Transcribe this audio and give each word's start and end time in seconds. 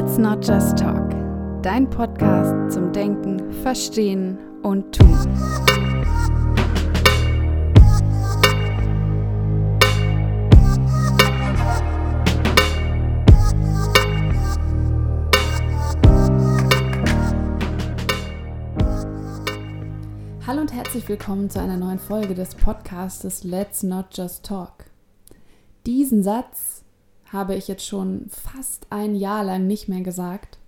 Let's 0.00 0.16
Not 0.16 0.46
Just 0.46 0.78
Talk, 0.78 1.10
dein 1.60 1.90
Podcast 1.90 2.72
zum 2.72 2.92
Denken, 2.92 3.52
Verstehen 3.64 4.38
und 4.62 4.96
Tun. 4.96 5.18
Hallo 20.46 20.60
und 20.60 20.72
herzlich 20.72 21.08
willkommen 21.08 21.50
zu 21.50 21.60
einer 21.60 21.76
neuen 21.76 21.98
Folge 21.98 22.36
des 22.36 22.54
Podcastes 22.54 23.42
Let's 23.42 23.82
Not 23.82 24.16
Just 24.16 24.46
Talk. 24.46 24.84
Diesen 25.86 26.22
Satz 26.22 26.77
habe 27.32 27.54
ich 27.54 27.68
jetzt 27.68 27.86
schon 27.86 28.26
fast 28.28 28.86
ein 28.90 29.14
Jahr 29.14 29.44
lang 29.44 29.66
nicht 29.66 29.88
mehr 29.88 30.00
gesagt. 30.00 30.58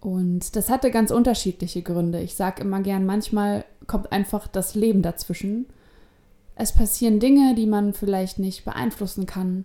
Und 0.00 0.54
das 0.54 0.70
hatte 0.70 0.90
ganz 0.90 1.10
unterschiedliche 1.10 1.82
Gründe. 1.82 2.20
Ich 2.20 2.34
sage 2.34 2.62
immer 2.62 2.80
gern, 2.80 3.06
manchmal 3.06 3.64
kommt 3.86 4.12
einfach 4.12 4.46
das 4.46 4.74
Leben 4.74 5.02
dazwischen. 5.02 5.66
Es 6.54 6.72
passieren 6.72 7.20
Dinge, 7.20 7.54
die 7.54 7.66
man 7.66 7.94
vielleicht 7.94 8.38
nicht 8.38 8.64
beeinflussen 8.64 9.26
kann. 9.26 9.64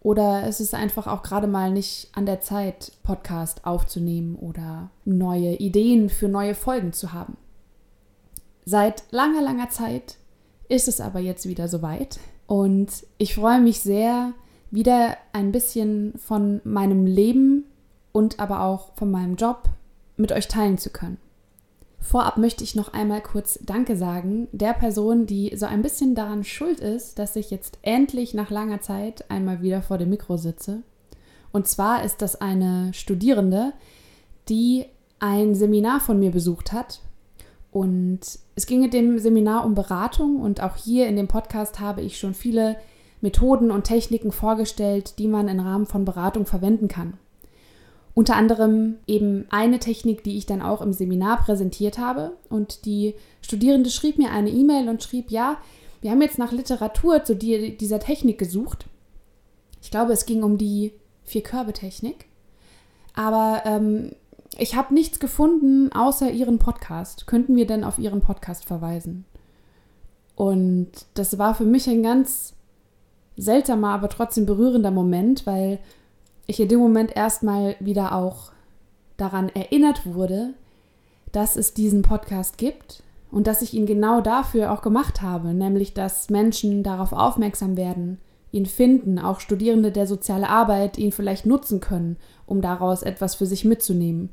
Oder 0.00 0.44
es 0.46 0.60
ist 0.60 0.74
einfach 0.74 1.06
auch 1.06 1.22
gerade 1.22 1.46
mal 1.46 1.70
nicht 1.70 2.08
an 2.12 2.24
der 2.24 2.40
Zeit, 2.40 2.92
Podcast 3.02 3.66
aufzunehmen 3.66 4.36
oder 4.36 4.90
neue 5.04 5.56
Ideen 5.56 6.08
für 6.08 6.28
neue 6.28 6.54
Folgen 6.54 6.92
zu 6.92 7.12
haben. 7.12 7.36
Seit 8.64 9.04
langer, 9.10 9.42
langer 9.42 9.70
Zeit 9.70 10.16
ist 10.68 10.88
es 10.88 11.00
aber 11.00 11.20
jetzt 11.20 11.48
wieder 11.48 11.68
soweit. 11.68 12.20
Und 12.46 12.88
ich 13.18 13.34
freue 13.34 13.60
mich 13.60 13.80
sehr, 13.80 14.32
wieder 14.70 15.16
ein 15.32 15.52
bisschen 15.52 16.14
von 16.18 16.60
meinem 16.64 17.06
Leben 17.06 17.64
und 18.12 18.40
aber 18.40 18.62
auch 18.62 18.94
von 18.96 19.10
meinem 19.10 19.36
Job 19.36 19.64
mit 20.16 20.32
euch 20.32 20.48
teilen 20.48 20.78
zu 20.78 20.90
können. 20.90 21.18
Vorab 22.00 22.36
möchte 22.36 22.64
ich 22.64 22.74
noch 22.74 22.92
einmal 22.92 23.20
kurz 23.20 23.58
Danke 23.62 23.96
sagen 23.96 24.48
der 24.52 24.72
Person, 24.72 25.26
die 25.26 25.54
so 25.56 25.66
ein 25.66 25.82
bisschen 25.82 26.14
daran 26.14 26.44
schuld 26.44 26.80
ist, 26.80 27.18
dass 27.18 27.36
ich 27.36 27.50
jetzt 27.50 27.78
endlich 27.82 28.34
nach 28.34 28.50
langer 28.50 28.80
Zeit 28.80 29.28
einmal 29.30 29.62
wieder 29.62 29.82
vor 29.82 29.98
dem 29.98 30.10
Mikro 30.10 30.36
sitze. 30.36 30.82
Und 31.50 31.66
zwar 31.66 32.04
ist 32.04 32.22
das 32.22 32.40
eine 32.40 32.92
Studierende, 32.94 33.72
die 34.48 34.86
ein 35.18 35.54
Seminar 35.54 36.00
von 36.00 36.18
mir 36.18 36.30
besucht 36.30 36.72
hat. 36.72 37.00
Und 37.70 38.20
es 38.54 38.66
ging 38.66 38.84
in 38.84 38.90
dem 38.90 39.18
Seminar 39.18 39.64
um 39.64 39.74
Beratung 39.74 40.40
und 40.40 40.62
auch 40.62 40.76
hier 40.76 41.08
in 41.08 41.16
dem 41.16 41.28
Podcast 41.28 41.80
habe 41.80 42.00
ich 42.00 42.18
schon 42.18 42.34
viele 42.34 42.76
Methoden 43.20 43.70
und 43.70 43.84
Techniken 43.84 44.32
vorgestellt, 44.32 45.18
die 45.18 45.28
man 45.28 45.48
im 45.48 45.60
Rahmen 45.60 45.86
von 45.86 46.04
Beratung 46.04 46.46
verwenden 46.46 46.88
kann. 46.88 47.14
Unter 48.14 48.36
anderem 48.36 48.96
eben 49.06 49.46
eine 49.50 49.78
Technik, 49.78 50.24
die 50.24 50.36
ich 50.36 50.46
dann 50.46 50.62
auch 50.62 50.82
im 50.82 50.92
Seminar 50.92 51.38
präsentiert 51.38 51.98
habe. 51.98 52.32
Und 52.48 52.84
die 52.84 53.14
Studierende 53.42 53.90
schrieb 53.90 54.18
mir 54.18 54.30
eine 54.32 54.50
E-Mail 54.50 54.88
und 54.88 55.02
schrieb, 55.02 55.30
ja, 55.30 55.58
wir 56.00 56.10
haben 56.10 56.22
jetzt 56.22 56.38
nach 56.38 56.52
Literatur 56.52 57.24
zu 57.24 57.36
dieser 57.36 58.00
Technik 58.00 58.38
gesucht. 58.38 58.86
Ich 59.82 59.90
glaube, 59.90 60.12
es 60.12 60.26
ging 60.26 60.42
um 60.42 60.58
die 60.58 60.92
Vier-Körbe-Technik. 61.24 62.26
Aber 63.14 63.62
ähm, 63.64 64.12
ich 64.56 64.74
habe 64.74 64.94
nichts 64.94 65.20
gefunden 65.20 65.92
außer 65.92 66.30
Ihren 66.30 66.58
Podcast. 66.58 67.26
Könnten 67.26 67.54
wir 67.56 67.66
denn 67.66 67.84
auf 67.84 67.98
Ihren 67.98 68.20
Podcast 68.20 68.64
verweisen? 68.64 69.24
Und 70.34 70.90
das 71.14 71.38
war 71.38 71.54
für 71.54 71.64
mich 71.64 71.88
ein 71.88 72.02
ganz 72.02 72.54
seltsamer, 73.38 73.90
aber 73.90 74.08
trotzdem 74.08 74.46
berührender 74.46 74.90
Moment, 74.90 75.46
weil 75.46 75.78
ich 76.46 76.60
in 76.60 76.68
dem 76.68 76.80
Moment 76.80 77.16
erstmal 77.16 77.76
wieder 77.80 78.14
auch 78.14 78.52
daran 79.16 79.48
erinnert 79.50 80.06
wurde, 80.06 80.54
dass 81.32 81.56
es 81.56 81.74
diesen 81.74 82.02
Podcast 82.02 82.58
gibt 82.58 83.02
und 83.30 83.46
dass 83.46 83.62
ich 83.62 83.74
ihn 83.74 83.86
genau 83.86 84.20
dafür 84.20 84.72
auch 84.72 84.82
gemacht 84.82 85.22
habe, 85.22 85.52
nämlich 85.54 85.94
dass 85.94 86.30
Menschen 86.30 86.82
darauf 86.82 87.12
aufmerksam 87.12 87.76
werden, 87.76 88.18
ihn 88.50 88.66
finden, 88.66 89.18
auch 89.18 89.40
Studierende 89.40 89.92
der 89.92 90.06
sozialen 90.06 90.44
Arbeit 90.44 90.96
ihn 90.96 91.12
vielleicht 91.12 91.44
nutzen 91.44 91.80
können, 91.80 92.16
um 92.46 92.62
daraus 92.62 93.02
etwas 93.02 93.34
für 93.34 93.46
sich 93.46 93.64
mitzunehmen 93.64 94.30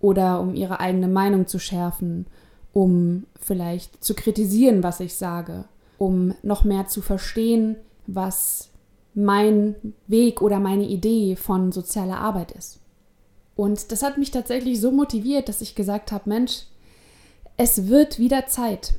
oder 0.00 0.40
um 0.40 0.54
ihre 0.54 0.80
eigene 0.80 1.08
Meinung 1.08 1.46
zu 1.46 1.58
schärfen, 1.58 2.26
um 2.74 3.24
vielleicht 3.40 4.04
zu 4.04 4.14
kritisieren, 4.14 4.82
was 4.82 5.00
ich 5.00 5.14
sage, 5.14 5.64
um 5.96 6.34
noch 6.42 6.64
mehr 6.64 6.88
zu 6.88 7.00
verstehen, 7.00 7.76
was 8.06 8.70
mein 9.14 9.76
Weg 10.06 10.42
oder 10.42 10.58
meine 10.58 10.84
Idee 10.84 11.36
von 11.36 11.72
sozialer 11.72 12.18
Arbeit 12.18 12.52
ist. 12.52 12.80
Und 13.56 13.92
das 13.92 14.02
hat 14.02 14.18
mich 14.18 14.30
tatsächlich 14.30 14.80
so 14.80 14.90
motiviert, 14.90 15.48
dass 15.48 15.60
ich 15.60 15.74
gesagt 15.74 16.10
habe, 16.10 16.28
Mensch, 16.28 16.64
es 17.56 17.86
wird 17.88 18.18
wieder 18.18 18.46
Zeit. 18.46 18.94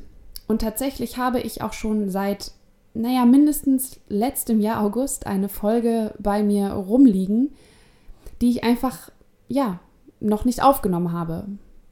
Und 0.48 0.62
tatsächlich 0.62 1.18
habe 1.18 1.42
ich 1.42 1.62
auch 1.62 1.74
schon 1.74 2.10
seit, 2.10 2.52
naja, 2.94 3.26
mindestens 3.26 4.00
letztem 4.08 4.62
Jahr 4.62 4.82
August 4.82 5.28
eine 5.28 5.50
Folge 5.50 6.14
bei 6.20 6.44
mir 6.44 6.70
rumliegen, 6.70 7.54
die 8.42 8.50
ich 8.52 8.64
einfach, 8.64 9.12
ja, 9.50 9.80
noch 10.22 10.46
nicht 10.46 10.64
aufgenommen 10.64 11.12
habe. 11.12 11.46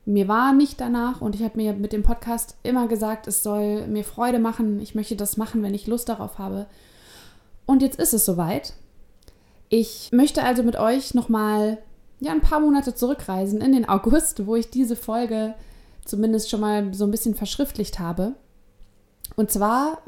Mir 0.06 0.28
war 0.28 0.54
nicht 0.54 0.80
danach 0.80 1.22
und 1.22 1.36
ich 1.36 1.44
habe 1.44 1.58
mir 1.58 1.74
mit 1.74 1.94
dem 1.94 2.04
Podcast 2.04 2.58
immer 2.64 2.88
gesagt, 2.88 3.28
es 3.28 3.44
soll 3.44 3.88
mir 3.88 4.04
Freude 4.04 4.40
machen, 4.40 4.80
ich 4.80 4.96
möchte 4.96 5.16
das 5.16 5.38
machen, 5.38 5.64
wenn 5.64 5.74
ich 5.74 5.88
Lust 5.88 6.10
darauf 6.10 6.40
habe. 6.40 6.68
Und 7.66 7.82
jetzt 7.82 8.00
ist 8.00 8.14
es 8.14 8.26
soweit. 8.26 8.74
Ich 9.70 10.12
möchte 10.12 10.44
also 10.44 10.64
mit 10.64 10.76
euch 10.76 11.14
nochmal 11.14 11.80
ja, 12.20 12.32
ein 12.32 12.42
paar 12.42 12.60
Monate 12.60 12.96
zurückreisen 12.96 13.62
in 13.62 13.72
den 13.72 13.88
August, 13.88 14.46
wo 14.46 14.56
ich 14.56 14.70
diese 14.70 14.96
Folge 14.96 15.56
zumindest 16.06 16.50
schon 16.50 16.62
mal 16.62 16.94
so 16.94 17.06
ein 17.06 17.12
bisschen 17.12 17.36
verschriftlicht 17.36 18.00
habe. 18.00 18.34
Und 19.36 19.52
zwar 19.52 20.00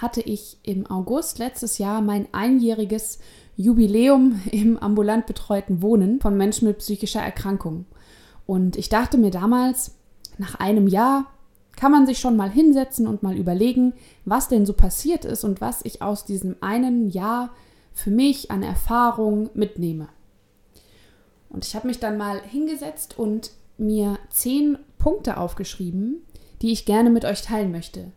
hatte 0.00 0.20
ich 0.20 0.58
im 0.62 0.86
August 0.90 1.38
letztes 1.38 1.78
Jahr 1.78 2.00
mein 2.00 2.26
einjähriges 2.32 3.18
Jubiläum 3.56 4.40
im 4.50 4.78
ambulant 4.78 5.26
betreuten 5.26 5.82
Wohnen 5.82 6.20
von 6.20 6.36
Menschen 6.36 6.66
mit 6.66 6.78
psychischer 6.78 7.20
Erkrankung. 7.20 7.86
Und 8.46 8.76
ich 8.76 8.88
dachte 8.88 9.18
mir 9.18 9.30
damals, 9.30 9.92
nach 10.38 10.56
einem 10.56 10.88
Jahr 10.88 11.26
kann 11.76 11.92
man 11.92 12.06
sich 12.06 12.18
schon 12.18 12.36
mal 12.36 12.50
hinsetzen 12.50 13.06
und 13.06 13.22
mal 13.22 13.36
überlegen, 13.36 13.94
was 14.24 14.48
denn 14.48 14.66
so 14.66 14.72
passiert 14.72 15.24
ist 15.24 15.44
und 15.44 15.60
was 15.60 15.84
ich 15.84 16.02
aus 16.02 16.24
diesem 16.24 16.56
einen 16.60 17.08
Jahr 17.10 17.50
für 17.92 18.10
mich 18.10 18.50
an 18.50 18.62
Erfahrung 18.62 19.50
mitnehme. 19.54 20.08
Und 21.48 21.66
ich 21.66 21.74
habe 21.74 21.86
mich 21.86 21.98
dann 21.98 22.16
mal 22.16 22.40
hingesetzt 22.40 23.18
und 23.18 23.52
mir 23.76 24.18
zehn 24.30 24.78
Punkte 24.98 25.36
aufgeschrieben, 25.36 26.22
die 26.62 26.72
ich 26.72 26.86
gerne 26.86 27.10
mit 27.10 27.24
euch 27.24 27.42
teilen 27.42 27.72
möchte. 27.72 28.12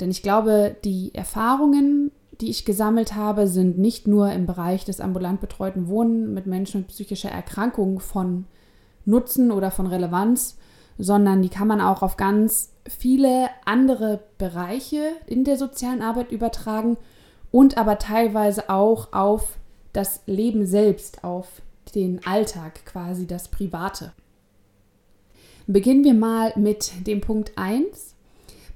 Denn 0.00 0.10
ich 0.10 0.22
glaube, 0.22 0.76
die 0.84 1.14
Erfahrungen, 1.14 2.12
die 2.40 2.50
ich 2.50 2.64
gesammelt 2.64 3.14
habe, 3.14 3.48
sind 3.48 3.78
nicht 3.78 4.06
nur 4.06 4.30
im 4.30 4.46
Bereich 4.46 4.84
des 4.84 5.00
ambulant 5.00 5.40
betreuten 5.40 5.88
Wohnen 5.88 6.34
mit 6.34 6.46
Menschen 6.46 6.82
mit 6.82 6.88
psychischer 6.88 7.30
Erkrankung 7.30 7.98
von 7.98 8.44
Nutzen 9.04 9.50
oder 9.50 9.70
von 9.70 9.86
Relevanz, 9.86 10.56
sondern 10.98 11.42
die 11.42 11.48
kann 11.48 11.68
man 11.68 11.80
auch 11.80 12.02
auf 12.02 12.16
ganz 12.16 12.72
viele 12.88 13.48
andere 13.64 14.20
Bereiche 14.36 15.12
in 15.26 15.44
der 15.44 15.56
sozialen 15.56 16.02
Arbeit 16.02 16.32
übertragen 16.32 16.96
und 17.50 17.78
aber 17.78 17.98
teilweise 17.98 18.68
auch 18.68 19.12
auf 19.12 19.56
das 19.92 20.22
Leben 20.26 20.66
selbst, 20.66 21.24
auf 21.24 21.62
den 21.94 22.24
Alltag, 22.26 22.84
quasi 22.84 23.26
das 23.26 23.48
Private. 23.48 24.12
Beginnen 25.66 26.04
wir 26.04 26.14
mal 26.14 26.52
mit 26.56 27.06
dem 27.06 27.20
Punkt 27.20 27.52
1. 27.56 28.14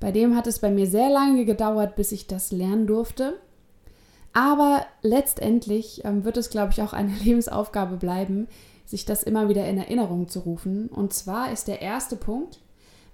Bei 0.01 0.13
dem 0.13 0.37
hat 0.37 0.47
es 0.47 0.59
bei 0.59 0.71
mir 0.71 0.87
sehr 0.87 1.11
lange 1.11 1.45
gedauert, 1.45 1.97
bis 1.97 2.13
ich 2.13 2.27
das 2.27 2.53
lernen 2.53 2.87
durfte. 2.87 3.39
Aber 4.33 4.87
letztendlich 5.03 6.05
ähm, 6.05 6.25
wird 6.25 6.37
es, 6.37 6.51
glaube 6.51 6.73
ich, 6.73 6.83
auch 6.83 6.93
eine 6.93 7.15
Lebensaufgabe 7.23 7.97
bleiben, 7.97 8.49
sich 8.93 9.05
das 9.07 9.23
immer 9.23 9.49
wieder 9.49 9.67
in 9.67 9.79
Erinnerung 9.79 10.29
zu 10.29 10.41
rufen. 10.41 10.89
Und 10.89 11.13
zwar 11.13 11.51
ist 11.51 11.67
der 11.67 11.81
erste 11.83 12.15
Punkt, 12.15 12.61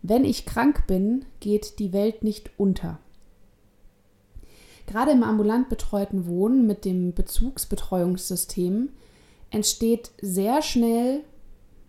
wenn 0.03 0.25
ich 0.25 0.45
krank 0.45 0.87
bin, 0.87 1.25
geht 1.41 1.79
die 1.79 1.93
Welt 1.93 2.23
nicht 2.23 2.51
unter. 2.59 2.99
Gerade 4.87 5.13
im 5.13 5.23
ambulant 5.23 5.69
betreuten 5.69 6.27
Wohnen 6.27 6.67
mit 6.67 6.85
dem 6.85 7.15
Bezugsbetreuungssystem 7.15 8.91
entsteht 9.51 10.11
sehr 10.21 10.63
schnell 10.63 11.23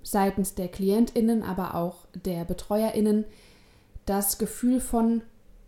seitens 0.04 0.54
der 0.54 0.68
Klientinnen, 0.68 1.42
aber 1.44 1.75
auch 1.75 2.06
der 2.14 2.46
Betreuerinnen 2.46 3.25
das 4.06 4.38
Gefühl 4.38 4.81
von, 4.81 5.22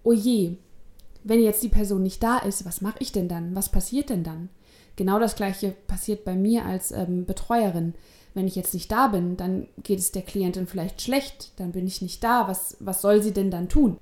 oh 0.03 0.13
je, 0.13 0.57
wenn 1.23 1.41
jetzt 1.41 1.63
die 1.63 1.69
Person 1.69 2.03
nicht 2.03 2.21
da 2.21 2.37
ist, 2.37 2.65
was 2.65 2.81
mache 2.81 2.97
ich 2.99 3.11
denn 3.11 3.27
dann? 3.27 3.55
Was 3.55 3.69
passiert 3.69 4.09
denn 4.09 4.23
dann? 4.23 4.49
Genau 4.95 5.19
das 5.19 5.35
gleiche 5.35 5.71
passiert 5.87 6.25
bei 6.25 6.35
mir 6.35 6.65
als 6.65 6.91
ähm, 6.91 7.25
Betreuerin 7.25 7.93
wenn 8.33 8.47
ich 8.47 8.55
jetzt 8.55 8.73
nicht 8.73 8.91
da 8.91 9.07
bin, 9.07 9.37
dann 9.37 9.67
geht 9.83 9.99
es 9.99 10.11
der 10.11 10.21
Klientin 10.21 10.67
vielleicht 10.67 11.01
schlecht, 11.01 11.51
dann 11.57 11.71
bin 11.71 11.85
ich 11.85 12.01
nicht 12.01 12.23
da, 12.23 12.47
was, 12.47 12.77
was 12.79 13.01
soll 13.01 13.21
sie 13.21 13.33
denn 13.33 13.51
dann 13.51 13.69
tun? 13.69 13.97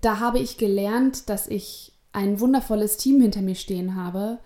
Da 0.00 0.20
habe 0.20 0.38
ich 0.38 0.56
gelernt, 0.56 1.28
dass 1.28 1.48
ich 1.48 1.92
ein 2.12 2.40
wundervolles 2.40 2.96
Team 2.96 3.20
hinter 3.20 3.42
mir 3.42 3.54
stehen 3.54 3.96
habe, 3.96 4.38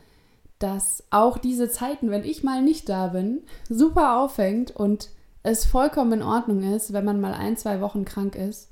dass 0.58 1.04
auch 1.10 1.38
diese 1.38 1.68
Zeiten, 1.68 2.10
wenn 2.10 2.24
ich 2.24 2.42
mal 2.42 2.62
nicht 2.62 2.88
da 2.88 3.08
bin, 3.08 3.42
super 3.68 4.18
aufhängt 4.20 4.70
und 4.70 5.10
es 5.42 5.66
vollkommen 5.66 6.12
in 6.12 6.22
Ordnung 6.22 6.74
ist, 6.74 6.92
wenn 6.92 7.04
man 7.04 7.20
mal 7.20 7.34
ein, 7.34 7.56
zwei 7.56 7.80
Wochen 7.80 8.04
krank 8.04 8.36
ist 8.36 8.70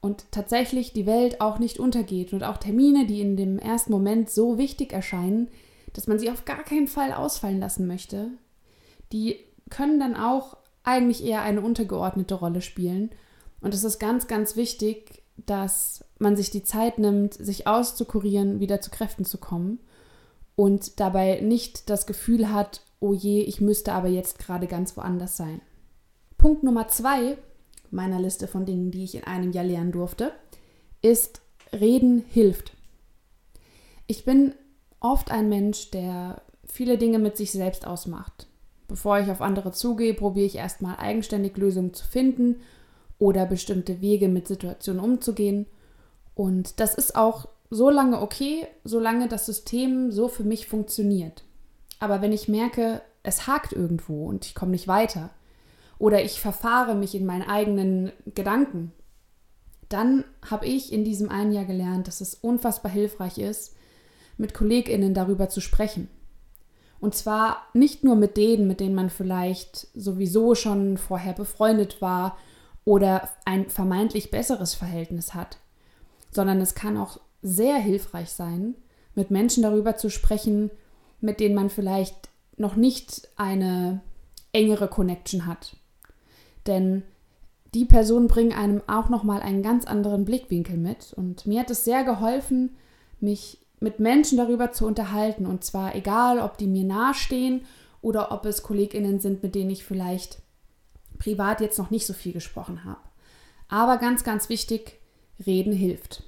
und 0.00 0.26
tatsächlich 0.30 0.92
die 0.92 1.06
Welt 1.06 1.40
auch 1.40 1.58
nicht 1.58 1.80
untergeht 1.80 2.32
und 2.32 2.44
auch 2.44 2.58
Termine, 2.58 3.06
die 3.06 3.20
in 3.20 3.36
dem 3.36 3.58
ersten 3.58 3.90
Moment 3.90 4.30
so 4.30 4.56
wichtig 4.56 4.92
erscheinen, 4.92 5.48
dass 5.96 6.06
man 6.06 6.18
sie 6.18 6.30
auf 6.30 6.44
gar 6.44 6.62
keinen 6.62 6.88
Fall 6.88 7.12
ausfallen 7.12 7.60
lassen 7.60 7.86
möchte, 7.86 8.30
die 9.12 9.36
können 9.70 9.98
dann 9.98 10.16
auch 10.16 10.56
eigentlich 10.84 11.24
eher 11.24 11.42
eine 11.42 11.60
untergeordnete 11.60 12.34
Rolle 12.34 12.62
spielen. 12.62 13.10
Und 13.60 13.74
es 13.74 13.84
ist 13.84 13.98
ganz, 13.98 14.26
ganz 14.26 14.56
wichtig, 14.56 15.22
dass 15.36 16.04
man 16.18 16.36
sich 16.36 16.50
die 16.50 16.62
Zeit 16.62 16.98
nimmt, 16.98 17.34
sich 17.34 17.66
auszukurieren, 17.66 18.60
wieder 18.60 18.80
zu 18.80 18.90
Kräften 18.90 19.24
zu 19.24 19.38
kommen 19.38 19.80
und 20.54 21.00
dabei 21.00 21.40
nicht 21.40 21.90
das 21.90 22.06
Gefühl 22.06 22.50
hat, 22.50 22.82
oh 23.00 23.12
je, 23.12 23.42
ich 23.42 23.60
müsste 23.60 23.92
aber 23.92 24.08
jetzt 24.08 24.38
gerade 24.38 24.66
ganz 24.66 24.96
woanders 24.96 25.36
sein. 25.36 25.60
Punkt 26.38 26.62
Nummer 26.62 26.88
zwei 26.88 27.36
meiner 27.90 28.20
Liste 28.20 28.48
von 28.48 28.64
Dingen, 28.64 28.90
die 28.90 29.04
ich 29.04 29.14
in 29.14 29.24
einem 29.24 29.52
Jahr 29.52 29.64
lernen 29.64 29.92
durfte, 29.92 30.32
ist 31.02 31.40
Reden 31.72 32.24
hilft. 32.30 32.72
Ich 34.06 34.24
bin 34.24 34.54
oft 35.00 35.30
ein 35.30 35.48
Mensch, 35.48 35.90
der 35.90 36.42
viele 36.64 36.98
Dinge 36.98 37.18
mit 37.18 37.36
sich 37.36 37.52
selbst 37.52 37.86
ausmacht. 37.86 38.46
Bevor 38.88 39.18
ich 39.18 39.30
auf 39.30 39.40
andere 39.40 39.72
zugehe, 39.72 40.14
probiere 40.14 40.46
ich 40.46 40.56
erstmal 40.56 40.96
eigenständig 40.96 41.56
Lösungen 41.56 41.94
zu 41.94 42.06
finden 42.06 42.60
oder 43.18 43.46
bestimmte 43.46 44.00
Wege 44.00 44.28
mit 44.28 44.46
Situationen 44.46 45.02
umzugehen. 45.02 45.66
Und 46.34 46.80
das 46.80 46.94
ist 46.94 47.16
auch 47.16 47.48
so 47.70 47.90
lange 47.90 48.20
okay, 48.20 48.66
solange 48.84 49.28
das 49.28 49.46
System 49.46 50.12
so 50.12 50.28
für 50.28 50.44
mich 50.44 50.66
funktioniert. 50.68 51.44
Aber 51.98 52.20
wenn 52.20 52.32
ich 52.32 52.48
merke, 52.48 53.02
es 53.22 53.46
hakt 53.46 53.72
irgendwo 53.72 54.26
und 54.26 54.46
ich 54.46 54.54
komme 54.54 54.72
nicht 54.72 54.86
weiter 54.86 55.30
oder 55.98 56.22
ich 56.22 56.40
verfahre 56.40 56.94
mich 56.94 57.14
in 57.14 57.26
meinen 57.26 57.48
eigenen 57.48 58.12
Gedanken, 58.34 58.92
dann 59.88 60.24
habe 60.48 60.66
ich 60.66 60.92
in 60.92 61.04
diesem 61.04 61.30
einen 61.30 61.52
Jahr 61.52 61.64
gelernt, 61.64 62.06
dass 62.06 62.20
es 62.20 62.34
unfassbar 62.34 62.92
hilfreich 62.92 63.38
ist, 63.38 63.75
mit 64.36 64.54
Kolleginnen 64.54 65.14
darüber 65.14 65.48
zu 65.48 65.60
sprechen. 65.60 66.08
Und 66.98 67.14
zwar 67.14 67.58
nicht 67.74 68.04
nur 68.04 68.16
mit 68.16 68.36
denen, 68.36 68.66
mit 68.66 68.80
denen 68.80 68.94
man 68.94 69.10
vielleicht 69.10 69.88
sowieso 69.94 70.54
schon 70.54 70.96
vorher 70.96 71.34
befreundet 71.34 72.00
war 72.00 72.36
oder 72.84 73.28
ein 73.44 73.68
vermeintlich 73.68 74.30
besseres 74.30 74.74
Verhältnis 74.74 75.34
hat, 75.34 75.58
sondern 76.30 76.60
es 76.60 76.74
kann 76.74 76.96
auch 76.96 77.20
sehr 77.42 77.76
hilfreich 77.76 78.30
sein, 78.30 78.74
mit 79.14 79.30
Menschen 79.30 79.62
darüber 79.62 79.96
zu 79.96 80.10
sprechen, 80.10 80.70
mit 81.20 81.40
denen 81.40 81.54
man 81.54 81.70
vielleicht 81.70 82.28
noch 82.56 82.76
nicht 82.76 83.28
eine 83.36 84.00
engere 84.52 84.88
Connection 84.88 85.46
hat. 85.46 85.76
Denn 86.66 87.02
die 87.74 87.84
Personen 87.84 88.28
bringen 88.28 88.52
einem 88.52 88.82
auch 88.86 89.08
noch 89.08 89.22
mal 89.22 89.40
einen 89.40 89.62
ganz 89.62 89.84
anderen 89.84 90.24
Blickwinkel 90.24 90.76
mit 90.76 91.12
und 91.14 91.46
mir 91.46 91.60
hat 91.60 91.70
es 91.70 91.84
sehr 91.84 92.04
geholfen, 92.04 92.76
mich 93.20 93.58
mit 93.80 94.00
Menschen 94.00 94.38
darüber 94.38 94.72
zu 94.72 94.86
unterhalten. 94.86 95.46
Und 95.46 95.64
zwar 95.64 95.94
egal, 95.94 96.38
ob 96.38 96.58
die 96.58 96.66
mir 96.66 96.84
nahestehen 96.84 97.64
oder 98.00 98.32
ob 98.32 98.46
es 98.46 98.62
KollegInnen 98.62 99.20
sind, 99.20 99.42
mit 99.42 99.54
denen 99.54 99.70
ich 99.70 99.84
vielleicht 99.84 100.40
privat 101.18 101.60
jetzt 101.60 101.78
noch 101.78 101.90
nicht 101.90 102.06
so 102.06 102.12
viel 102.12 102.32
gesprochen 102.32 102.84
habe. 102.84 103.00
Aber 103.68 103.98
ganz, 103.98 104.24
ganz 104.24 104.48
wichtig, 104.48 104.98
reden 105.44 105.72
hilft. 105.72 106.22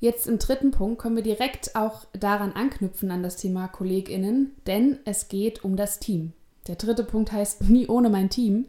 Jetzt 0.00 0.26
im 0.26 0.38
dritten 0.38 0.70
Punkt 0.70 1.00
können 1.00 1.16
wir 1.16 1.22
direkt 1.22 1.76
auch 1.76 2.04
daran 2.12 2.52
anknüpfen 2.52 3.10
an 3.10 3.22
das 3.22 3.36
Thema 3.36 3.68
KollegInnen, 3.68 4.52
denn 4.66 4.98
es 5.04 5.28
geht 5.28 5.64
um 5.64 5.76
das 5.76 5.98
Team. 5.98 6.32
Der 6.66 6.76
dritte 6.76 7.04
Punkt 7.04 7.32
heißt 7.32 7.62
nie 7.70 7.86
ohne 7.86 8.10
mein 8.10 8.30
Team. 8.30 8.66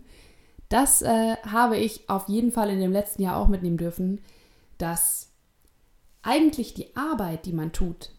Das 0.70 1.02
äh, 1.02 1.36
habe 1.46 1.78
ich 1.78 2.10
auf 2.10 2.28
jeden 2.28 2.52
Fall 2.52 2.70
in 2.70 2.80
dem 2.80 2.92
letzten 2.92 3.22
Jahr 3.22 3.38
auch 3.38 3.48
mitnehmen 3.48 3.78
dürfen, 3.78 4.22
dass 4.78 5.25
eigentlich 6.26 6.74
die 6.74 6.96
Arbeit, 6.96 7.46
die 7.46 7.54
man 7.54 7.72
tut, 7.72 8.12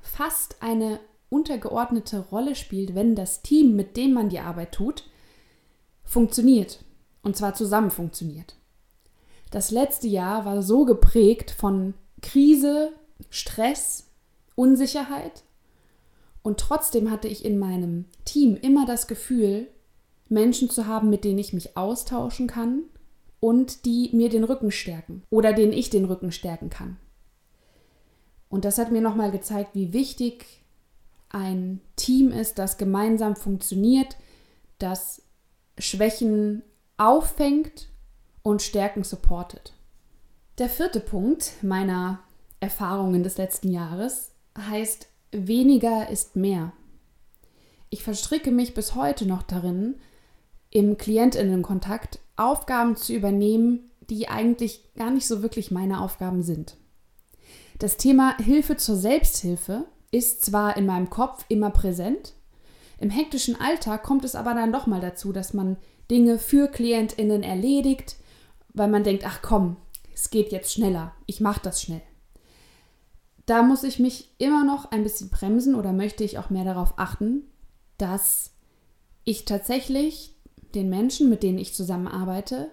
fast 0.00 0.62
eine 0.62 1.00
untergeordnete 1.30 2.18
Rolle 2.18 2.54
spielt, 2.54 2.94
wenn 2.94 3.14
das 3.14 3.42
Team, 3.42 3.74
mit 3.74 3.96
dem 3.96 4.12
man 4.12 4.28
die 4.28 4.40
Arbeit 4.40 4.72
tut, 4.72 5.04
funktioniert. 6.04 6.84
Und 7.22 7.36
zwar 7.36 7.54
zusammen 7.54 7.90
funktioniert. 7.90 8.56
Das 9.50 9.70
letzte 9.70 10.08
Jahr 10.08 10.44
war 10.44 10.62
so 10.62 10.84
geprägt 10.84 11.50
von 11.52 11.94
Krise, 12.20 12.92
Stress, 13.30 14.10
Unsicherheit. 14.56 15.44
Und 16.42 16.58
trotzdem 16.58 17.10
hatte 17.10 17.28
ich 17.28 17.44
in 17.44 17.58
meinem 17.58 18.06
Team 18.24 18.56
immer 18.56 18.86
das 18.86 19.06
Gefühl, 19.06 19.68
Menschen 20.28 20.68
zu 20.68 20.86
haben, 20.86 21.10
mit 21.10 21.24
denen 21.24 21.38
ich 21.38 21.52
mich 21.52 21.76
austauschen 21.76 22.48
kann 22.48 22.82
und 23.38 23.84
die 23.84 24.10
mir 24.12 24.30
den 24.30 24.44
Rücken 24.44 24.72
stärken 24.72 25.22
oder 25.30 25.52
denen 25.52 25.72
ich 25.72 25.90
den 25.90 26.06
Rücken 26.06 26.32
stärken 26.32 26.68
kann. 26.68 26.96
Und 28.52 28.66
das 28.66 28.76
hat 28.76 28.92
mir 28.92 29.00
nochmal 29.00 29.30
gezeigt, 29.30 29.70
wie 29.72 29.94
wichtig 29.94 30.44
ein 31.30 31.80
Team 31.96 32.30
ist, 32.30 32.58
das 32.58 32.76
gemeinsam 32.76 33.34
funktioniert, 33.34 34.18
das 34.78 35.22
Schwächen 35.78 36.62
auffängt 36.98 37.88
und 38.42 38.60
Stärken 38.60 39.04
supportet. 39.04 39.72
Der 40.58 40.68
vierte 40.68 41.00
Punkt 41.00 41.62
meiner 41.62 42.18
Erfahrungen 42.60 43.22
des 43.22 43.38
letzten 43.38 43.70
Jahres 43.70 44.32
heißt, 44.58 45.08
weniger 45.30 46.10
ist 46.10 46.36
mehr. 46.36 46.72
Ich 47.88 48.02
verstricke 48.02 48.50
mich 48.50 48.74
bis 48.74 48.94
heute 48.94 49.24
noch 49.24 49.44
darin, 49.44 49.94
im 50.68 50.98
Klientinnenkontakt 50.98 52.18
Aufgaben 52.36 52.96
zu 52.96 53.14
übernehmen, 53.14 53.90
die 54.10 54.28
eigentlich 54.28 54.92
gar 54.94 55.10
nicht 55.10 55.26
so 55.26 55.42
wirklich 55.42 55.70
meine 55.70 56.02
Aufgaben 56.02 56.42
sind. 56.42 56.76
Das 57.82 57.96
Thema 57.96 58.36
Hilfe 58.38 58.76
zur 58.76 58.94
Selbsthilfe 58.94 59.86
ist 60.12 60.44
zwar 60.44 60.76
in 60.76 60.86
meinem 60.86 61.10
Kopf 61.10 61.44
immer 61.48 61.70
präsent, 61.70 62.34
im 63.00 63.10
hektischen 63.10 63.60
Alltag 63.60 64.04
kommt 64.04 64.24
es 64.24 64.36
aber 64.36 64.54
dann 64.54 64.72
doch 64.72 64.86
mal 64.86 65.00
dazu, 65.00 65.32
dass 65.32 65.52
man 65.52 65.76
Dinge 66.08 66.38
für 66.38 66.68
Klientinnen 66.68 67.42
erledigt, 67.42 68.14
weil 68.72 68.86
man 68.86 69.02
denkt, 69.02 69.24
ach 69.26 69.42
komm, 69.42 69.78
es 70.14 70.30
geht 70.30 70.52
jetzt 70.52 70.72
schneller, 70.72 71.10
ich 71.26 71.40
mache 71.40 71.58
das 71.60 71.82
schnell. 71.82 72.02
Da 73.46 73.64
muss 73.64 73.82
ich 73.82 73.98
mich 73.98 74.30
immer 74.38 74.62
noch 74.62 74.92
ein 74.92 75.02
bisschen 75.02 75.30
bremsen 75.30 75.74
oder 75.74 75.92
möchte 75.92 76.22
ich 76.22 76.38
auch 76.38 76.50
mehr 76.50 76.64
darauf 76.64 77.00
achten, 77.00 77.50
dass 77.98 78.52
ich 79.24 79.44
tatsächlich 79.44 80.36
den 80.72 80.88
Menschen, 80.88 81.28
mit 81.28 81.42
denen 81.42 81.58
ich 81.58 81.74
zusammenarbeite, 81.74 82.70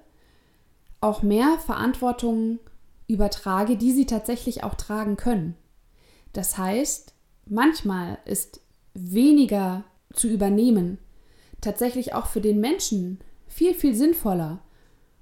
auch 1.01 1.23
mehr 1.23 1.57
Verantwortung 1.57 2.59
übertrage, 3.09 3.75
die 3.75 3.91
sie 3.91 4.05
tatsächlich 4.05 4.63
auch 4.63 4.75
tragen 4.75 5.17
können. 5.17 5.55
Das 6.31 6.57
heißt, 6.57 7.13
manchmal 7.47 8.19
ist 8.25 8.61
weniger 8.93 9.83
zu 10.13 10.27
übernehmen 10.27 10.99
tatsächlich 11.61 12.13
auch 12.13 12.27
für 12.27 12.41
den 12.41 12.59
Menschen 12.59 13.19
viel, 13.47 13.73
viel 13.73 13.93
sinnvoller 13.93 14.59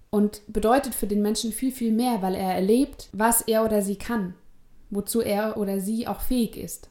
und 0.09 0.41
bedeutet 0.47 0.93
für 0.93 1.07
den 1.07 1.21
Menschen 1.21 1.51
viel, 1.51 1.71
viel 1.71 1.91
mehr, 1.91 2.21
weil 2.21 2.35
er 2.35 2.53
erlebt, 2.53 3.09
was 3.11 3.41
er 3.41 3.63
oder 3.65 3.81
sie 3.81 3.95
kann, 3.95 4.35
wozu 4.89 5.21
er 5.21 5.57
oder 5.57 5.79
sie 5.79 6.07
auch 6.07 6.21
fähig 6.21 6.57
ist. 6.57 6.89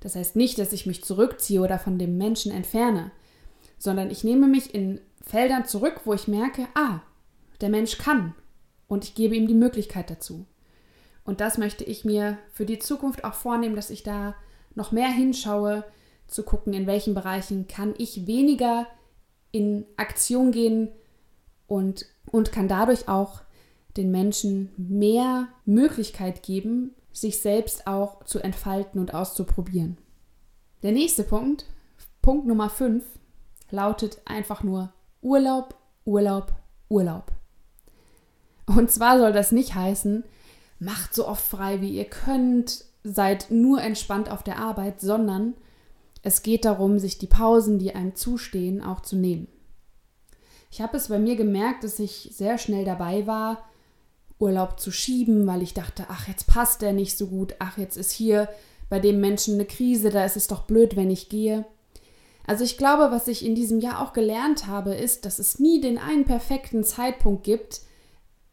Das 0.00 0.14
heißt 0.14 0.36
nicht, 0.36 0.58
dass 0.58 0.72
ich 0.72 0.86
mich 0.86 1.04
zurückziehe 1.04 1.60
oder 1.60 1.78
von 1.78 1.98
dem 1.98 2.18
Menschen 2.18 2.52
entferne, 2.52 3.10
sondern 3.78 4.10
ich 4.10 4.24
nehme 4.24 4.46
mich 4.46 4.74
in 4.74 5.00
Feldern 5.22 5.64
zurück, 5.64 6.02
wo 6.04 6.12
ich 6.12 6.28
merke, 6.28 6.68
ah, 6.74 7.00
der 7.60 7.70
Mensch 7.70 7.98
kann 7.98 8.34
und 8.88 9.04
ich 9.04 9.14
gebe 9.14 9.34
ihm 9.34 9.46
die 9.46 9.54
Möglichkeit 9.54 10.10
dazu. 10.10 10.46
Und 11.24 11.40
das 11.40 11.58
möchte 11.58 11.84
ich 11.84 12.04
mir 12.04 12.38
für 12.52 12.66
die 12.66 12.78
Zukunft 12.78 13.24
auch 13.24 13.34
vornehmen, 13.34 13.76
dass 13.76 13.90
ich 13.90 14.02
da 14.02 14.34
noch 14.74 14.92
mehr 14.92 15.08
hinschaue, 15.08 15.84
zu 16.28 16.42
gucken, 16.42 16.72
in 16.72 16.86
welchen 16.86 17.14
Bereichen 17.14 17.68
kann 17.68 17.94
ich 17.98 18.26
weniger 18.26 18.86
in 19.52 19.86
Aktion 19.96 20.50
gehen 20.50 20.88
und, 21.66 22.06
und 22.30 22.52
kann 22.52 22.68
dadurch 22.68 23.08
auch 23.08 23.42
den 23.96 24.10
Menschen 24.10 24.70
mehr 24.76 25.48
Möglichkeit 25.64 26.42
geben, 26.42 26.94
sich 27.12 27.40
selbst 27.40 27.86
auch 27.86 28.24
zu 28.24 28.40
entfalten 28.40 29.00
und 29.00 29.14
auszuprobieren. 29.14 29.96
Der 30.82 30.92
nächste 30.92 31.22
Punkt, 31.22 31.64
Punkt 32.20 32.46
Nummer 32.46 32.68
5, 32.68 33.04
lautet 33.70 34.20
einfach 34.26 34.62
nur 34.62 34.92
Urlaub, 35.22 35.74
Urlaub, 36.04 36.52
Urlaub. 36.88 37.32
Und 38.66 38.90
zwar 38.90 39.18
soll 39.18 39.32
das 39.32 39.52
nicht 39.52 39.74
heißen, 39.74 40.24
macht 40.78 41.14
so 41.14 41.26
oft 41.26 41.44
frei, 41.44 41.80
wie 41.80 41.90
ihr 41.90 42.04
könnt, 42.04 42.84
seid 43.04 43.50
nur 43.50 43.80
entspannt 43.80 44.30
auf 44.30 44.42
der 44.42 44.58
Arbeit, 44.58 45.00
sondern 45.00 45.54
es 46.22 46.42
geht 46.42 46.64
darum, 46.64 46.98
sich 46.98 47.18
die 47.18 47.28
Pausen, 47.28 47.78
die 47.78 47.94
einem 47.94 48.16
zustehen, 48.16 48.82
auch 48.82 49.00
zu 49.00 49.16
nehmen. 49.16 49.46
Ich 50.70 50.80
habe 50.80 50.96
es 50.96 51.08
bei 51.08 51.18
mir 51.18 51.36
gemerkt, 51.36 51.84
dass 51.84 52.00
ich 52.00 52.30
sehr 52.32 52.58
schnell 52.58 52.84
dabei 52.84 53.26
war, 53.26 53.62
Urlaub 54.38 54.78
zu 54.78 54.90
schieben, 54.90 55.46
weil 55.46 55.62
ich 55.62 55.72
dachte, 55.72 56.06
ach, 56.08 56.28
jetzt 56.28 56.46
passt 56.46 56.82
der 56.82 56.92
nicht 56.92 57.16
so 57.16 57.28
gut, 57.28 57.54
ach, 57.60 57.78
jetzt 57.78 57.96
ist 57.96 58.10
hier 58.10 58.48
bei 58.88 59.00
dem 59.00 59.20
Menschen 59.20 59.54
eine 59.54 59.64
Krise, 59.64 60.10
da 60.10 60.24
ist 60.24 60.36
es 60.36 60.48
doch 60.48 60.62
blöd, 60.62 60.96
wenn 60.96 61.10
ich 61.10 61.28
gehe. 61.28 61.64
Also 62.46 62.62
ich 62.62 62.76
glaube, 62.76 63.10
was 63.10 63.28
ich 63.28 63.44
in 63.44 63.54
diesem 63.54 63.80
Jahr 63.80 64.00
auch 64.00 64.12
gelernt 64.12 64.66
habe, 64.66 64.94
ist, 64.94 65.24
dass 65.24 65.38
es 65.38 65.58
nie 65.58 65.80
den 65.80 65.98
einen 65.98 66.24
perfekten 66.24 66.84
Zeitpunkt 66.84 67.44
gibt, 67.44 67.80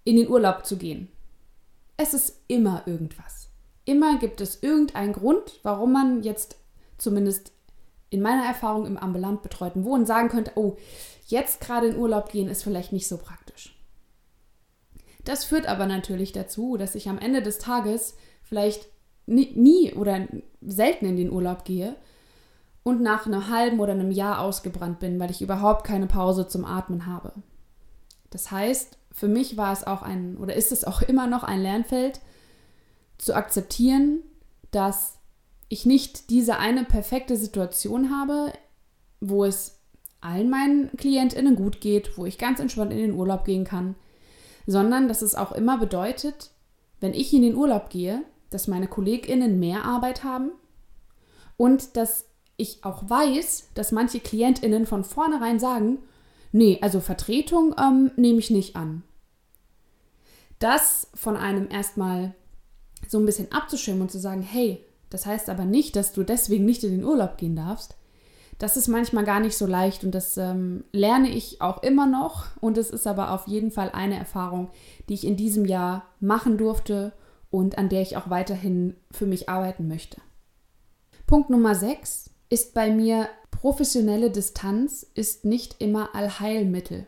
in 0.03 0.15
den 0.17 0.29
Urlaub 0.29 0.65
zu 0.65 0.77
gehen. 0.77 1.09
Es 1.97 2.13
ist 2.13 2.41
immer 2.47 2.83
irgendwas. 2.85 3.49
Immer 3.85 4.17
gibt 4.17 4.41
es 4.41 4.63
irgendeinen 4.63 5.13
Grund, 5.13 5.59
warum 5.63 5.91
man 5.91 6.23
jetzt 6.23 6.57
zumindest 6.97 7.51
in 8.09 8.21
meiner 8.21 8.45
Erfahrung 8.45 8.85
im 8.85 8.97
ambulant 8.97 9.41
betreuten 9.41 9.85
Wohnen 9.85 10.05
sagen 10.05 10.29
könnte, 10.29 10.51
oh, 10.55 10.77
jetzt 11.27 11.61
gerade 11.61 11.87
in 11.87 11.97
Urlaub 11.97 12.31
gehen 12.31 12.47
ist 12.47 12.63
vielleicht 12.63 12.93
nicht 12.93 13.07
so 13.07 13.17
praktisch. 13.17 13.75
Das 15.25 15.45
führt 15.45 15.67
aber 15.67 15.85
natürlich 15.85 16.31
dazu, 16.31 16.77
dass 16.77 16.95
ich 16.95 17.09
am 17.09 17.17
Ende 17.17 17.41
des 17.41 17.57
Tages 17.57 18.15
vielleicht 18.43 18.87
nie, 19.25 19.93
oder 19.93 20.27
selten 20.61 21.05
in 21.05 21.17
den 21.17 21.31
Urlaub 21.31 21.63
gehe 21.65 21.95
und 22.83 23.01
nach 23.01 23.25
einem 23.25 23.49
halben 23.49 23.79
oder 23.79 23.93
einem 23.93 24.11
Jahr 24.11 24.39
ausgebrannt 24.39 24.99
bin, 24.99 25.19
weil 25.19 25.31
ich 25.31 25.41
überhaupt 25.41 25.85
keine 25.85 26.07
Pause 26.07 26.47
zum 26.47 26.65
Atmen 26.65 27.05
habe. 27.05 27.31
Das 28.29 28.51
heißt, 28.51 28.97
für 29.13 29.27
mich 29.27 29.55
war 29.55 29.71
es 29.71 29.85
auch 29.85 30.01
ein 30.01 30.37
oder 30.37 30.55
ist 30.55 30.71
es 30.71 30.83
auch 30.83 31.01
immer 31.01 31.27
noch 31.27 31.43
ein 31.43 31.61
Lernfeld, 31.61 32.19
zu 33.17 33.35
akzeptieren, 33.35 34.19
dass 34.71 35.19
ich 35.69 35.85
nicht 35.85 36.29
diese 36.29 36.57
eine 36.57 36.83
perfekte 36.83 37.37
Situation 37.37 38.09
habe, 38.09 38.51
wo 39.21 39.45
es 39.45 39.79
allen 40.19 40.49
meinen 40.49 40.95
KlientInnen 40.97 41.55
gut 41.55 41.79
geht, 41.79 42.17
wo 42.17 42.25
ich 42.25 42.37
ganz 42.37 42.59
entspannt 42.59 42.91
in 42.91 42.97
den 42.97 43.13
Urlaub 43.13 43.45
gehen 43.45 43.63
kann, 43.63 43.95
sondern 44.65 45.07
dass 45.07 45.21
es 45.21 45.35
auch 45.35 45.51
immer 45.51 45.77
bedeutet, 45.77 46.51
wenn 46.99 47.13
ich 47.13 47.33
in 47.33 47.43
den 47.43 47.55
Urlaub 47.55 47.89
gehe, 47.89 48.23
dass 48.49 48.67
meine 48.67 48.87
KollegInnen 48.87 49.59
mehr 49.59 49.85
Arbeit 49.85 50.23
haben 50.23 50.51
und 51.57 51.97
dass 51.97 52.25
ich 52.57 52.83
auch 52.83 53.09
weiß, 53.09 53.69
dass 53.73 53.91
manche 53.91 54.19
KlientInnen 54.19 54.85
von 54.85 55.03
vornherein 55.03 55.59
sagen, 55.59 55.99
nee, 56.53 56.79
also 56.81 57.01
Vertretung 57.01 57.75
ähm, 57.77 58.11
nehme 58.15 58.39
ich 58.39 58.49
nicht 58.49 58.77
an. 58.77 59.03
Das 60.59 61.09
von 61.13 61.35
einem 61.35 61.69
erstmal 61.69 62.33
so 63.09 63.19
ein 63.19 63.25
bisschen 63.25 63.51
abzuschirmen 63.51 64.03
und 64.03 64.11
zu 64.11 64.19
sagen, 64.19 64.41
hey, 64.41 64.85
das 65.09 65.25
heißt 65.25 65.49
aber 65.49 65.65
nicht, 65.65 65.97
dass 65.97 66.13
du 66.13 66.23
deswegen 66.23 66.63
nicht 66.63 66.83
in 66.85 66.91
den 66.91 67.03
Urlaub 67.03 67.37
gehen 67.37 67.57
darfst, 67.57 67.97
das 68.59 68.77
ist 68.77 68.87
manchmal 68.87 69.25
gar 69.25 69.39
nicht 69.39 69.57
so 69.57 69.65
leicht 69.65 70.03
und 70.03 70.11
das 70.11 70.37
ähm, 70.37 70.85
lerne 70.91 71.29
ich 71.29 71.59
auch 71.61 71.83
immer 71.83 72.05
noch 72.05 72.45
und 72.61 72.77
es 72.77 72.91
ist 72.91 73.07
aber 73.07 73.31
auf 73.31 73.47
jeden 73.47 73.71
Fall 73.71 73.89
eine 73.91 74.17
Erfahrung, 74.17 74.69
die 75.09 75.15
ich 75.15 75.27
in 75.27 75.35
diesem 75.35 75.65
Jahr 75.65 76.05
machen 76.19 76.57
durfte 76.57 77.11
und 77.49 77.77
an 77.77 77.89
der 77.89 78.01
ich 78.01 78.15
auch 78.15 78.29
weiterhin 78.29 78.95
für 79.11 79.25
mich 79.25 79.49
arbeiten 79.49 79.87
möchte. 79.87 80.21
Punkt 81.27 81.49
Nummer 81.49 81.75
6 81.75 82.29
ist 82.49 82.73
bei 82.73 82.91
mir, 82.91 83.27
professionelle 83.51 84.29
Distanz 84.29 85.05
ist 85.13 85.45
nicht 85.45 85.75
immer 85.79 86.15
Allheilmittel. 86.15 87.07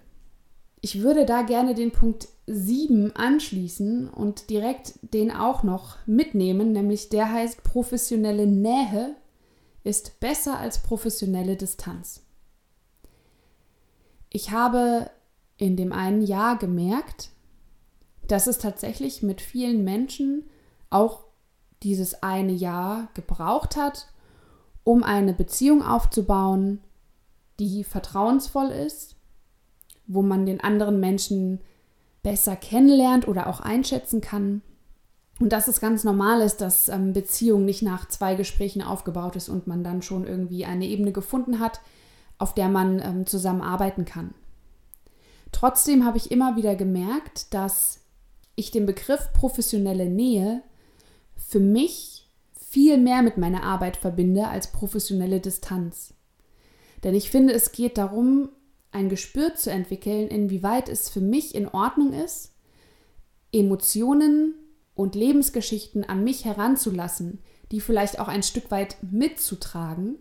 Ich 0.81 1.01
würde 1.01 1.25
da 1.25 1.41
gerne 1.41 1.73
den 1.73 1.91
Punkt 1.91 2.27
7 2.47 3.15
anschließen 3.15 4.07
und 4.09 4.49
direkt 4.49 4.93
den 5.01 5.31
auch 5.31 5.63
noch 5.63 5.97
mitnehmen, 6.05 6.71
nämlich 6.71 7.09
der 7.09 7.31
heißt, 7.31 7.63
professionelle 7.63 8.45
Nähe 8.45 9.15
ist 9.83 10.19
besser 10.19 10.59
als 10.59 10.79
professionelle 10.79 11.55
Distanz. 11.55 12.21
Ich 14.29 14.51
habe 14.51 15.09
in 15.57 15.75
dem 15.77 15.91
einen 15.91 16.21
Jahr 16.21 16.57
gemerkt, 16.57 17.29
dass 18.27 18.47
es 18.47 18.57
tatsächlich 18.57 19.23
mit 19.23 19.41
vielen 19.41 19.83
Menschen 19.83 20.43
auch 20.89 21.23
dieses 21.83 22.23
eine 22.23 22.51
Jahr 22.51 23.09
gebraucht 23.13 23.75
hat, 23.75 24.07
um 24.85 25.03
eine 25.03 25.33
Beziehung 25.33 25.83
aufzubauen, 25.83 26.79
die 27.59 27.83
vertrauensvoll 27.83 28.69
ist, 28.69 29.15
wo 30.07 30.21
man 30.21 30.45
den 30.45 30.61
anderen 30.61 31.01
Menschen 31.01 31.59
besser 32.23 32.55
kennenlernt 32.55 33.27
oder 33.27 33.47
auch 33.47 33.59
einschätzen 33.59 34.21
kann. 34.21 34.61
Und 35.39 35.51
dass 35.51 35.67
es 35.67 35.81
ganz 35.81 36.03
normal 36.03 36.41
ist, 36.41 36.61
dass 36.61 36.87
ähm, 36.87 37.11
Beziehung 37.13 37.65
nicht 37.65 37.81
nach 37.81 38.07
zwei 38.07 38.35
Gesprächen 38.35 38.81
aufgebaut 38.81 39.35
ist 39.35 39.49
und 39.49 39.67
man 39.67 39.83
dann 39.83 40.01
schon 40.01 40.25
irgendwie 40.25 40.65
eine 40.65 40.85
Ebene 40.85 41.11
gefunden 41.11 41.59
hat, 41.59 41.81
auf 42.37 42.53
der 42.53 42.69
man 42.69 42.99
ähm, 42.99 43.25
zusammenarbeiten 43.25 44.05
kann. 44.05 44.33
Trotzdem 45.51 46.05
habe 46.05 46.17
ich 46.17 46.31
immer 46.31 46.55
wieder 46.55 46.75
gemerkt, 46.75 47.53
dass 47.53 48.01
ich 48.55 48.71
den 48.71 48.85
Begriff 48.85 49.33
professionelle 49.33 50.05
Nähe 50.05 50.61
für 51.35 51.59
mich 51.59 52.14
viel 52.75 52.97
mehr 52.97 53.21
mit 53.21 53.37
meiner 53.37 53.63
Arbeit 53.63 53.95
verbinde 53.95 54.49
als 54.49 54.73
professionelle 54.73 55.39
Distanz. 55.39 56.13
Denn 57.05 57.15
ich 57.15 57.29
finde, 57.29 57.53
es 57.53 57.71
geht 57.71 57.97
darum, 57.97 58.49
ein 58.91 59.07
Gespür 59.07 59.55
zu 59.55 59.71
entwickeln, 59.71 60.27
inwieweit 60.27 60.89
es 60.89 61.07
für 61.07 61.21
mich 61.21 61.55
in 61.55 61.69
Ordnung 61.69 62.11
ist, 62.11 62.53
Emotionen 63.53 64.55
und 64.93 65.15
Lebensgeschichten 65.15 66.03
an 66.03 66.25
mich 66.25 66.43
heranzulassen, 66.43 67.39
die 67.71 67.79
vielleicht 67.79 68.19
auch 68.19 68.27
ein 68.27 68.43
Stück 68.43 68.69
weit 68.71 68.97
mitzutragen 69.01 70.17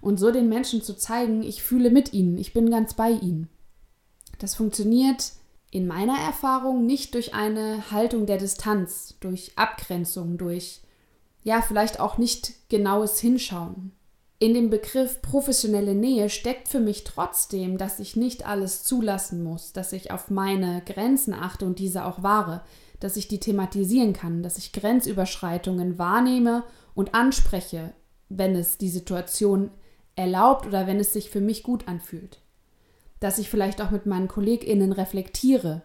und 0.00 0.18
so 0.18 0.32
den 0.32 0.48
Menschen 0.48 0.82
zu 0.82 0.96
zeigen, 0.96 1.44
ich 1.44 1.62
fühle 1.62 1.90
mit 1.90 2.12
ihnen, 2.12 2.36
ich 2.36 2.52
bin 2.52 2.68
ganz 2.68 2.94
bei 2.94 3.10
ihnen. 3.10 3.48
Das 4.40 4.56
funktioniert 4.56 5.34
in 5.70 5.86
meiner 5.86 6.18
Erfahrung 6.18 6.84
nicht 6.84 7.14
durch 7.14 7.32
eine 7.32 7.92
Haltung 7.92 8.26
der 8.26 8.38
Distanz, 8.38 9.14
durch 9.20 9.52
Abgrenzung, 9.54 10.36
durch 10.36 10.80
ja, 11.46 11.62
vielleicht 11.62 12.00
auch 12.00 12.18
nicht 12.18 12.68
genaues 12.68 13.20
Hinschauen. 13.20 13.92
In 14.40 14.52
dem 14.52 14.68
Begriff 14.68 15.22
professionelle 15.22 15.94
Nähe 15.94 16.28
steckt 16.28 16.66
für 16.66 16.80
mich 16.80 17.04
trotzdem, 17.04 17.78
dass 17.78 18.00
ich 18.00 18.16
nicht 18.16 18.44
alles 18.44 18.82
zulassen 18.82 19.44
muss, 19.44 19.72
dass 19.72 19.92
ich 19.92 20.10
auf 20.10 20.28
meine 20.28 20.82
Grenzen 20.84 21.32
achte 21.32 21.64
und 21.64 21.78
diese 21.78 22.04
auch 22.04 22.24
wahre, 22.24 22.62
dass 22.98 23.16
ich 23.16 23.28
die 23.28 23.38
thematisieren 23.38 24.12
kann, 24.12 24.42
dass 24.42 24.58
ich 24.58 24.72
Grenzüberschreitungen 24.72 26.00
wahrnehme 26.00 26.64
und 26.96 27.14
anspreche, 27.14 27.92
wenn 28.28 28.56
es 28.56 28.76
die 28.76 28.90
Situation 28.90 29.70
erlaubt 30.16 30.66
oder 30.66 30.88
wenn 30.88 30.98
es 30.98 31.12
sich 31.12 31.30
für 31.30 31.40
mich 31.40 31.62
gut 31.62 31.86
anfühlt. 31.86 32.40
Dass 33.20 33.38
ich 33.38 33.48
vielleicht 33.48 33.80
auch 33.80 33.92
mit 33.92 34.04
meinen 34.04 34.26
KollegInnen 34.26 34.90
reflektiere. 34.90 35.82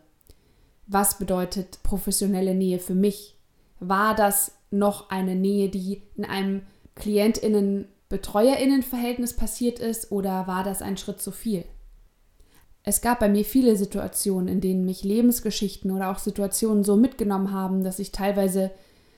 Was 0.88 1.20
bedeutet 1.20 1.84
professionelle 1.84 2.56
Nähe 2.56 2.80
für 2.80 2.96
mich? 2.96 3.38
War 3.82 4.16
das 4.16 4.56
noch 4.70 5.10
eine 5.10 5.36
Nähe, 5.36 5.68
die 5.68 6.04
in 6.16 6.24
einem 6.24 6.62
KlientInnen 6.96 7.88
Betreuerinnenverhältnis 8.10 9.36
passiert 9.36 9.80
ist 9.80 10.12
oder 10.12 10.46
war 10.46 10.64
das 10.64 10.82
ein 10.82 10.98
Schritt 10.98 11.22
zu 11.22 11.32
viel? 11.32 11.66
Es 12.84 13.02
gab 13.02 13.20
bei 13.20 13.30
mir 13.30 13.44
viele 13.44 13.76
Situationen, 13.76 14.48
in 14.48 14.62
denen 14.62 14.86
mich 14.86 15.04
Lebensgeschichten 15.04 15.92
oder 15.92 16.12
auch 16.12 16.20
Situationen 16.20 16.84
so 16.84 16.96
mitgenommen 16.96 17.52
haben, 17.52 17.84
dass 17.84 18.00
ich 18.00 18.12
teilweise 18.12 18.72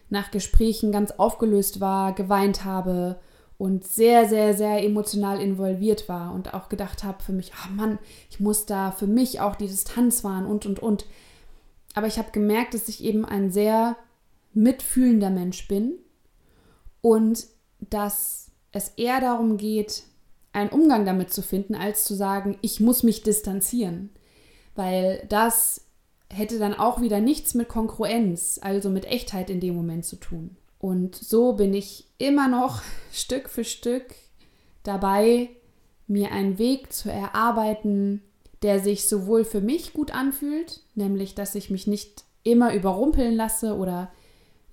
nach 0.10 0.32
Gesprächen 0.32 0.92
ganz 0.92 1.12
aufgelöst 1.12 1.82
war, 1.82 2.14
geweint 2.14 2.64
habe 2.64 3.20
und 3.58 3.86
sehr, 3.86 4.30
sehr, 4.30 4.54
sehr 4.54 4.84
emotional 4.84 5.42
involviert 5.42 6.08
war 6.08 6.34
und 6.34 6.54
auch 6.54 6.70
gedacht 6.70 7.04
habe 7.04 7.22
für 7.24 7.34
mich, 7.34 7.52
oh 7.54 7.74
Mann, 7.74 8.00
ich 8.30 8.40
muss 8.40 8.66
da 8.66 8.92
für 8.92 9.08
mich 9.08 9.40
auch 9.40 9.56
die 9.56 9.68
Distanz 9.68 10.24
wahren 10.24 10.46
und, 10.46 10.66
und, 10.66 10.80
und. 10.80 11.06
Aber 11.96 12.08
ich 12.08 12.18
habe 12.18 12.32
gemerkt, 12.32 12.74
dass 12.74 12.88
ich 12.88 13.04
eben 13.04 13.26
ein 13.26 13.52
sehr 13.52 13.96
mitfühlender 14.54 15.30
Mensch 15.30 15.68
bin 15.68 15.94
und 17.02 17.48
dass 17.80 18.52
es 18.72 18.90
eher 18.96 19.20
darum 19.22 19.58
geht, 19.58 20.04
einen 20.52 20.70
Umgang 20.70 21.06
damit 21.06 21.34
zu 21.34 21.42
finden, 21.42 21.76
als 21.76 22.06
zu 22.06 22.14
sagen, 22.14 22.58
ich 22.62 22.80
muss 22.80 23.04
mich 23.04 23.24
distanzieren. 23.24 24.12
Weil 24.76 25.26
das 25.30 25.86
hätte 26.30 26.60
dann 26.60 26.74
auch 26.74 27.02
wieder 27.02 27.20
nichts 27.20 27.54
mit 27.54 27.68
Konkurrenz, 27.68 28.60
also 28.62 28.90
mit 28.90 29.06
Echtheit 29.06 29.50
in 29.50 29.60
dem 29.60 29.76
Moment 29.76 30.06
zu 30.06 30.16
tun. 30.16 30.58
Und 30.80 31.16
so 31.16 31.54
bin 31.54 31.74
ich 31.74 32.08
immer 32.18 32.48
noch 32.48 32.82
Stück 33.12 33.50
für 33.50 33.64
Stück 33.64 34.16
dabei, 34.84 35.50
mir 36.08 36.32
einen 36.32 36.58
Weg 36.58 36.92
zu 36.92 37.12
erarbeiten, 37.12 38.22
der 38.62 38.80
sich 38.80 39.08
sowohl 39.08 39.46
für 39.46 39.62
mich 39.62 39.94
gut 39.94 40.12
anfühlt, 40.12 40.82
nämlich 40.96 41.36
dass 41.36 41.56
ich 41.56 41.70
mich 41.70 41.88
nicht 41.88 42.24
immer 42.44 42.74
überrumpeln 42.74 43.36
lasse 43.36 43.76
oder 43.76 44.12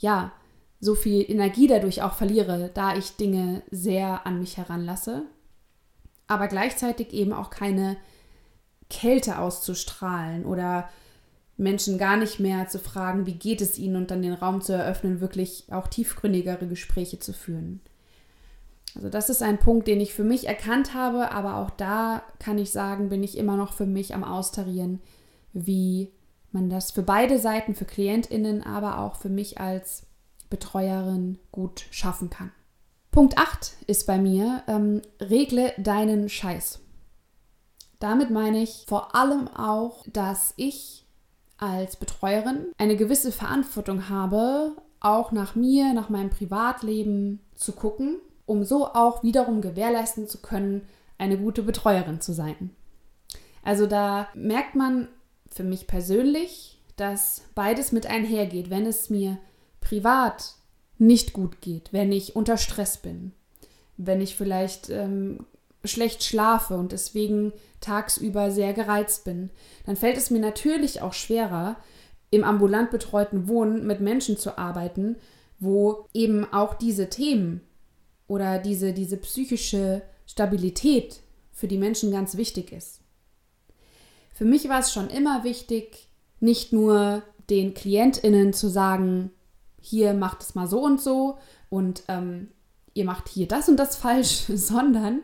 ja, 0.00 0.33
so 0.80 0.95
viel 0.95 1.30
Energie 1.30 1.66
dadurch 1.66 2.02
auch 2.02 2.14
verliere, 2.14 2.71
da 2.73 2.97
ich 2.97 3.16
Dinge 3.16 3.62
sehr 3.71 4.26
an 4.26 4.40
mich 4.40 4.57
heranlasse, 4.57 5.25
aber 6.26 6.49
gleichzeitig 6.49 7.12
eben 7.12 7.33
auch 7.33 7.50
keine 7.50 7.97
Kälte 8.88 9.38
auszustrahlen 9.38 10.45
oder 10.45 10.88
Menschen 11.59 11.99
gar 11.99 12.16
nicht 12.16 12.40
mehr 12.40 12.66
zu 12.69 12.78
fragen, 12.78 13.26
wie 13.26 13.35
geht 13.35 13.61
es 13.61 13.78
ihnen 13.78 13.97
und 13.97 14.11
dann 14.11 14.23
den 14.23 14.33
Raum 14.33 14.62
zu 14.62 14.73
eröffnen, 14.73 15.21
wirklich 15.21 15.66
auch 15.71 15.87
tiefgründigere 15.87 16.66
Gespräche 16.66 17.19
zu 17.19 17.35
führen. 17.35 17.80
Also 18.97 19.11
das 19.11 19.28
ist 19.28 19.42
ein 19.42 19.59
Punkt, 19.59 19.87
den 19.87 20.00
ich 20.00 20.14
für 20.14 20.25
mich 20.25 20.49
erkannt 20.49 20.95
habe, 20.95 21.30
aber 21.30 21.57
auch 21.59 21.71
da 21.71 22.23
kann 22.38 22.59
ich 22.59 22.71
sagen, 22.71 23.11
bin 23.11 23.23
ich 23.23 23.37
immer 23.37 23.57
noch 23.57 23.75
für 23.75 23.87
mich 23.87 24.14
am 24.14 24.25
Austarieren, 24.25 25.00
wie 25.52 26.11
man 26.52 26.71
das 26.71 26.90
für 26.90 27.02
beide 27.02 27.38
Seiten, 27.38 27.75
für 27.75 27.85
Klientinnen, 27.85 28.62
aber 28.62 28.99
auch 28.99 29.16
für 29.16 29.28
mich 29.28 29.61
als 29.61 30.07
Betreuerin 30.49 31.38
gut 31.52 31.87
schaffen 31.90 32.30
kann. 32.30 32.52
Punkt 33.11 33.38
8 33.38 33.76
ist 33.87 34.07
bei 34.07 34.19
mir, 34.19 34.62
ähm, 34.66 35.02
regle 35.21 35.73
deinen 35.78 36.28
Scheiß. 36.28 36.80
Damit 37.99 38.30
meine 38.30 38.62
ich 38.62 38.85
vor 38.88 39.14
allem 39.14 39.49
auch, 39.49 40.04
dass 40.12 40.54
ich 40.57 41.04
als 41.59 41.97
Betreuerin 41.97 42.73
eine 42.78 42.97
gewisse 42.97 43.33
Verantwortung 43.33 44.09
habe, 44.09 44.73
auch 45.00 45.33
nach 45.33 45.54
mir, 45.54 45.92
nach 45.92 46.09
meinem 46.09 46.30
Privatleben 46.30 47.40
zu 47.54 47.73
gucken, 47.73 48.16
um 48.47 48.64
so 48.64 48.87
auch 48.87 49.23
wiederum 49.23 49.61
gewährleisten 49.61 50.28
zu 50.28 50.38
können, 50.38 50.87
eine 51.19 51.37
gute 51.37 51.62
Betreuerin 51.62 52.21
zu 52.21 52.33
sein. 52.33 52.71
Also 53.62 53.87
da 53.87 54.28
merkt 54.35 54.75
man 54.75 55.09
für 55.52 55.64
mich 55.64 55.87
persönlich, 55.87 56.80
dass 56.97 57.42
beides 57.54 57.92
mit 57.92 58.07
einhergeht. 58.07 58.71
Wenn 58.71 58.87
es 58.87 59.11
mir 59.11 59.38
privat 59.80 60.54
nicht 60.99 61.33
gut 61.33 61.61
geht, 61.61 61.92
wenn 61.92 62.12
ich 62.12 62.37
unter 62.37 62.57
Stress 62.57 62.99
bin, 62.99 63.33
wenn 63.97 64.21
ich 64.21 64.37
vielleicht 64.37 64.90
ähm, 64.90 65.47
schlecht 65.85 66.23
schlafe 66.23 66.76
und 66.76 66.92
deswegen 66.92 67.52
tagsüber 67.80 68.50
sehr 68.50 68.73
gereizt 68.73 69.25
bin, 69.25 69.50
dann 69.87 69.97
fällt 69.97 70.16
es 70.16 70.30
mir 70.30 70.40
natürlich 70.40 71.00
auch 71.00 71.14
schwerer, 71.14 71.76
im 72.30 72.45
ambulant 72.45 72.90
betreuten 72.90 73.49
Wohnen 73.49 73.87
mit 73.87 74.00
Menschen 74.00 74.37
zu 74.37 74.57
arbeiten, 74.57 75.16
wo 75.59 76.07
eben 76.14 76.50
auch 76.52 76.75
diese 76.75 77.09
Themen 77.09 77.61
oder 78.28 78.59
diese, 78.59 78.92
diese 78.92 79.16
psychische 79.16 80.02
Stabilität 80.26 81.21
für 81.52 81.66
die 81.66 81.78
Menschen 81.78 82.12
ganz 82.12 82.37
wichtig 82.37 82.73
ist. 82.73 83.00
Für 84.40 84.47
mich 84.47 84.70
war 84.70 84.80
es 84.80 84.90
schon 84.90 85.11
immer 85.11 85.44
wichtig, 85.44 86.09
nicht 86.40 86.73
nur 86.73 87.23
den 87.50 87.75
KlientInnen 87.75 88.54
zu 88.54 88.70
sagen, 88.70 89.32
hier 89.78 90.14
macht 90.14 90.40
es 90.40 90.54
mal 90.54 90.66
so 90.66 90.82
und 90.82 90.99
so 90.99 91.37
und 91.68 92.04
ähm, 92.09 92.49
ihr 92.94 93.04
macht 93.04 93.28
hier 93.28 93.47
das 93.47 93.68
und 93.68 93.76
das 93.76 93.97
falsch, 93.97 94.44
sondern 94.49 95.20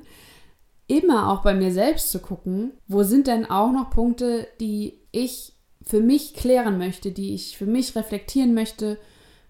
immer 0.87 1.33
auch 1.33 1.41
bei 1.41 1.55
mir 1.55 1.73
selbst 1.73 2.11
zu 2.11 2.19
gucken, 2.19 2.73
wo 2.89 3.05
sind 3.05 3.27
denn 3.27 3.49
auch 3.49 3.73
noch 3.73 3.89
Punkte, 3.89 4.49
die 4.61 5.01
ich 5.13 5.55
für 5.81 6.01
mich 6.01 6.35
klären 6.35 6.77
möchte, 6.77 7.11
die 7.11 7.33
ich 7.33 7.57
für 7.57 7.65
mich 7.65 7.97
reflektieren 7.97 8.53
möchte, 8.53 8.99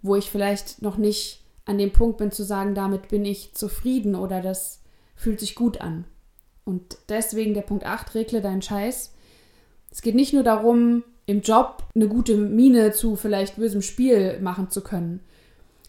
wo 0.01 0.15
ich 0.15 0.31
vielleicht 0.31 0.81
noch 0.81 0.97
nicht 0.97 1.45
an 1.65 1.79
dem 1.79 1.93
Punkt 1.93 2.19
bin 2.19 2.31
zu 2.31 2.45
sagen, 2.45 2.77
damit 2.77 3.09
bin 3.09 3.25
ich 3.25 3.57
zufrieden 3.57 4.15
oder 4.15 4.43
das 4.43 4.85
fühlt 5.17 5.41
sich 5.41 5.57
gut 5.57 5.81
an. 5.81 6.05
Und 6.63 6.99
deswegen 7.09 7.53
der 7.53 7.63
Punkt 7.63 7.85
8, 7.85 8.15
regle 8.15 8.41
deinen 8.41 8.63
Scheiß. 8.63 9.16
Es 9.97 10.03
geht 10.03 10.15
nicht 10.15 10.35
nur 10.35 10.43
darum, 10.43 11.05
im 11.25 11.41
Job 11.41 11.83
eine 11.95 12.07
gute 12.07 12.37
Miene 12.37 12.93
zu 12.93 13.17
vielleicht 13.17 13.57
bösem 13.57 13.81
Spiel 13.81 14.39
machen 14.43 14.69
zu 14.69 14.83
können, 14.83 15.21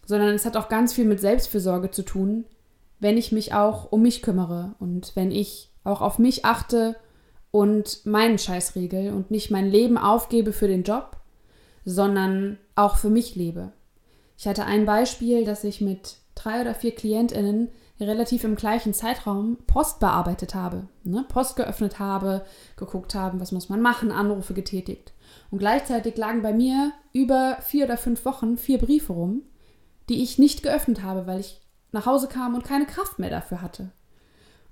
sondern 0.06 0.34
es 0.34 0.46
hat 0.46 0.56
auch 0.56 0.70
ganz 0.70 0.94
viel 0.94 1.04
mit 1.04 1.20
Selbstfürsorge 1.20 1.92
zu 1.92 2.04
tun, 2.04 2.46
wenn 3.02 3.18
ich 3.18 3.34
mich 3.34 3.54
auch 3.54 3.92
um 3.92 4.04
mich 4.04 4.22
kümmere 4.22 4.76
und 4.80 5.14
wenn 5.16 5.30
ich 5.30 5.72
auch 5.84 6.00
auf 6.00 6.20
mich 6.20 6.46
achte 6.46 6.96
und 7.52 8.06
meinen 8.06 8.38
Scheiß 8.38 8.78
regel 8.78 9.12
und 9.12 9.30
nicht 9.30 9.52
mein 9.52 9.70
Leben 9.70 9.98
aufgebe 9.98 10.54
für 10.54 10.70
den 10.70 10.84
Job, 10.84 11.18
sondern 11.84 12.58
auch 12.76 12.96
für 12.96 13.10
mich 13.10 13.36
lebe. 13.36 13.74
Ich 14.38 14.48
hatte 14.48 14.64
ein 14.64 14.86
Beispiel, 14.86 15.44
dass 15.44 15.66
ich 15.66 15.82
mit 15.82 16.16
drei 16.34 16.62
oder 16.62 16.76
vier 16.76 16.96
KlientInnen 16.96 17.72
relativ 18.00 18.44
im 18.44 18.56
gleichen 18.56 18.94
Zeitraum 18.94 19.58
Post 19.66 20.00
bearbeitet 20.00 20.54
habe. 20.54 20.88
Ne? 21.04 21.26
Post 21.28 21.56
geöffnet 21.56 22.00
habe, 22.00 22.46
geguckt 22.76 23.16
haben, 23.16 23.40
was 23.40 23.52
muss 23.52 23.70
man 23.70 23.82
machen, 23.82 24.12
Anrufe 24.12 24.54
getätigt. 24.54 25.14
Und 25.50 25.60
gleichzeitig 25.60 26.18
lagen 26.18 26.42
bei 26.42 26.54
mir 26.54 26.92
über 27.14 27.58
vier 27.62 27.86
oder 27.86 27.98
fünf 27.98 28.24
Wochen 28.26 28.58
vier 28.58 28.78
Briefe 28.78 29.14
rum, 29.14 29.42
die 30.10 30.22
ich 30.22 30.38
nicht 30.38 30.64
geöffnet 30.64 31.02
habe, 31.02 31.26
weil 31.26 31.40
ich 31.40 31.62
nach 31.92 32.06
Hause 32.06 32.28
kam 32.28 32.54
und 32.54 32.64
keine 32.64 32.86
Kraft 32.86 33.20
mehr 33.20 33.30
dafür 33.30 33.62
hatte. 33.62 33.92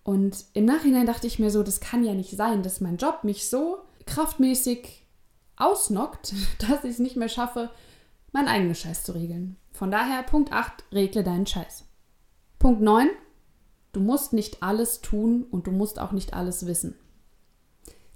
Und 0.04 0.46
im 0.54 0.66
Nachhinein 0.66 1.08
dachte 1.08 1.26
ich 1.26 1.40
mir 1.40 1.50
so, 1.50 1.64
das 1.64 1.80
kann 1.80 2.04
ja 2.04 2.14
nicht 2.14 2.38
sein, 2.38 2.62
dass 2.62 2.82
mein 2.82 2.98
Job 2.98 3.24
mich 3.24 3.50
so 3.50 3.80
kraftmäßig 4.06 5.04
ausnockt, 5.58 6.34
dass 6.60 6.84
ich 6.84 6.92
es 6.92 7.00
nicht 7.00 7.16
mehr 7.16 7.30
schaffe, 7.30 7.72
meinen 8.32 8.48
eigenen 8.48 8.76
Scheiß 8.76 9.04
zu 9.04 9.14
regeln. 9.14 9.58
Von 9.72 9.92
daher, 9.92 10.22
Punkt 10.24 10.52
8, 10.52 10.84
regle 10.92 11.24
deinen 11.24 11.48
Scheiß. 11.48 11.85
Punkt 12.60 12.82
9, 12.82 13.10
du 13.92 14.00
musst 14.00 14.34
nicht 14.34 14.64
alles 14.64 15.02
tun 15.02 15.46
und 15.50 15.68
du 15.68 15.72
musst 15.72 16.00
auch 16.00 16.12
nicht 16.12 16.34
alles 16.34 16.66
wissen. 16.66 16.96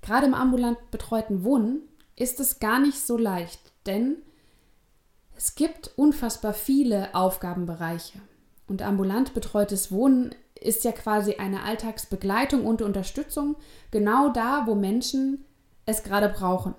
Gerade 0.02 0.28
im 0.28 0.34
ambulant 0.34 0.91
betreuten 0.91 1.43
Wohnen 1.43 1.82
ist 2.15 2.39
es 2.39 2.60
gar 2.60 2.80
nicht 2.80 2.99
so 2.99 3.17
leicht, 3.17 3.60
denn 3.86 4.17
es 5.36 5.56
gibt 5.56 5.91
unfassbar 5.95 6.54
viele 6.54 7.15
Aufgabenbereiche. 7.15 8.19
Und 8.67 8.82
ambulant 8.82 9.34
betreutes 9.34 9.91
Wohnen 9.91 10.36
ist 10.60 10.84
ja 10.84 10.91
quasi 10.91 11.36
eine 11.36 11.63
Alltagsbegleitung 11.63 12.65
und 12.65 12.82
Unterstützung 12.82 13.56
genau 13.91 14.30
da, 14.30 14.63
wo 14.67 14.75
Menschen 14.75 15.45
es 15.86 16.04
gerade 16.04 16.30
brauchen. 16.30 16.75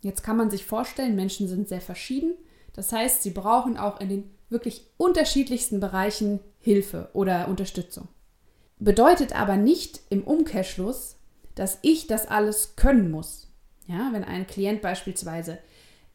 Jetzt 0.00 0.22
kann 0.22 0.36
man 0.36 0.50
sich 0.50 0.64
vorstellen, 0.64 1.16
Menschen 1.16 1.48
sind 1.48 1.68
sehr 1.68 1.80
verschieden. 1.80 2.34
Das 2.72 2.92
heißt, 2.92 3.22
sie 3.22 3.30
brauchen 3.30 3.76
auch 3.76 4.00
in 4.00 4.08
den 4.08 4.30
wirklich 4.48 4.86
unterschiedlichsten 4.96 5.80
Bereichen 5.80 6.40
Hilfe 6.66 7.10
oder 7.12 7.46
Unterstützung. 7.46 8.08
Bedeutet 8.80 9.38
aber 9.38 9.56
nicht 9.56 10.00
im 10.10 10.24
Umkehrschluss, 10.24 11.16
dass 11.54 11.78
ich 11.82 12.08
das 12.08 12.26
alles 12.26 12.74
können 12.74 13.12
muss. 13.12 13.46
Ja, 13.86 14.08
wenn 14.10 14.24
ein 14.24 14.48
Klient 14.48 14.82
beispielsweise 14.82 15.58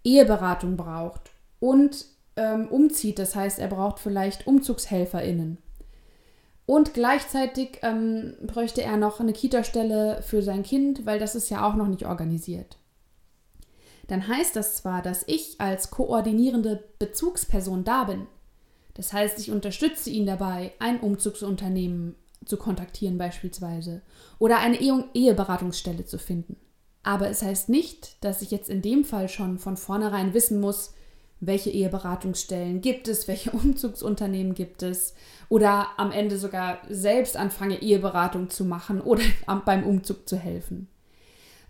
Eheberatung 0.04 0.76
braucht 0.76 1.32
und 1.62 2.06
ähm, 2.36 2.68
umzieht. 2.68 3.18
Das 3.18 3.34
heißt, 3.34 3.60
er 3.60 3.70
braucht 3.70 4.00
vielleicht 4.00 4.46
UmzugshelferInnen. 4.46 5.58
Und 6.66 6.94
gleichzeitig 6.94 7.80
ähm, 7.82 8.36
bräuchte 8.46 8.82
er 8.82 8.98
noch 8.98 9.22
eine 9.22 9.32
Kita-Stelle 9.32 10.22
für 10.22 10.42
sein 10.44 10.64
Kind, 10.64 11.06
weil 11.06 11.18
das 11.18 11.34
ist 11.34 11.50
ja 11.50 11.66
auch 11.66 11.76
noch 11.76 11.88
nicht 11.88 12.06
organisiert. 12.06 12.78
Dann 14.08 14.28
heißt 14.28 14.58
das 14.58 14.76
zwar, 14.76 15.02
dass 15.02 15.24
ich 15.28 15.62
als 15.62 15.92
koordinierende 15.92 16.84
Bezugsperson 17.00 17.86
da 17.86 18.04
bin. 18.04 18.28
Das 19.02 19.14
heißt, 19.14 19.40
ich 19.40 19.50
unterstütze 19.50 20.12
ihn 20.12 20.28
dabei, 20.28 20.74
ein 20.78 21.00
Umzugsunternehmen 21.00 22.14
zu 22.46 22.56
kontaktieren 22.56 23.18
beispielsweise 23.18 24.04
oder 24.38 24.60
eine 24.60 24.80
Eheberatungsstelle 24.80 26.06
zu 26.06 26.20
finden. 26.20 26.56
Aber 27.02 27.28
es 27.28 27.42
heißt 27.42 27.68
nicht, 27.68 28.24
dass 28.24 28.44
ich 28.44 28.52
jetzt 28.52 28.70
in 28.70 28.84
dem 28.84 29.04
Fall 29.04 29.28
schon 29.28 29.58
von 29.58 29.76
vornherein 29.76 30.36
wissen 30.36 30.60
muss, 30.60 30.94
welche 31.40 31.72
Eheberatungsstellen 31.72 32.82
gibt 32.82 33.08
es, 33.08 33.28
welche 33.28 33.50
Umzugsunternehmen 33.54 34.54
gibt 34.54 34.84
es 34.84 35.16
oder 35.50 35.88
am 35.98 36.12
Ende 36.12 36.38
sogar 36.38 36.78
selbst 36.88 37.38
anfange, 37.38 37.82
Eheberatung 37.82 38.52
zu 38.52 38.66
machen 38.66 39.02
oder 39.02 39.24
beim 39.66 39.84
Umzug 39.84 40.30
zu 40.30 40.38
helfen. 40.38 40.90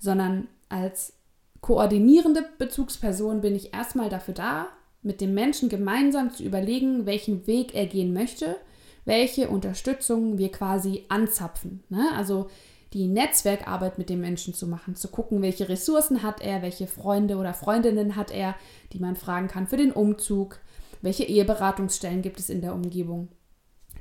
Sondern 0.01 0.49
als 0.67 1.13
koordinierende 1.61 2.43
Bezugsperson 2.57 3.39
bin 3.39 3.55
ich 3.55 3.73
erstmal 3.73 4.09
dafür 4.09 4.33
da, 4.33 4.67
mit 5.03 5.21
dem 5.21 5.33
Menschen 5.33 5.69
gemeinsam 5.69 6.31
zu 6.31 6.43
überlegen, 6.43 7.05
welchen 7.05 7.47
Weg 7.47 7.73
er 7.73 7.85
gehen 7.85 8.13
möchte, 8.13 8.57
welche 9.05 9.49
Unterstützung 9.49 10.37
wir 10.37 10.51
quasi 10.51 11.05
anzapfen. 11.09 11.83
Ne? 11.89 12.09
Also 12.15 12.47
die 12.93 13.07
Netzwerkarbeit 13.07 13.97
mit 13.97 14.09
dem 14.09 14.19
Menschen 14.19 14.53
zu 14.53 14.67
machen, 14.67 14.95
zu 14.95 15.07
gucken, 15.07 15.41
welche 15.41 15.69
Ressourcen 15.69 16.23
hat 16.23 16.41
er, 16.41 16.61
welche 16.61 16.87
Freunde 16.87 17.37
oder 17.37 17.53
Freundinnen 17.53 18.15
hat 18.15 18.31
er, 18.31 18.55
die 18.91 18.99
man 18.99 19.15
fragen 19.15 19.47
kann 19.47 19.67
für 19.67 19.77
den 19.77 19.91
Umzug, 19.91 20.59
welche 21.01 21.23
Eheberatungsstellen 21.23 22.21
gibt 22.21 22.39
es 22.39 22.49
in 22.49 22.61
der 22.61 22.73
Umgebung. 22.73 23.29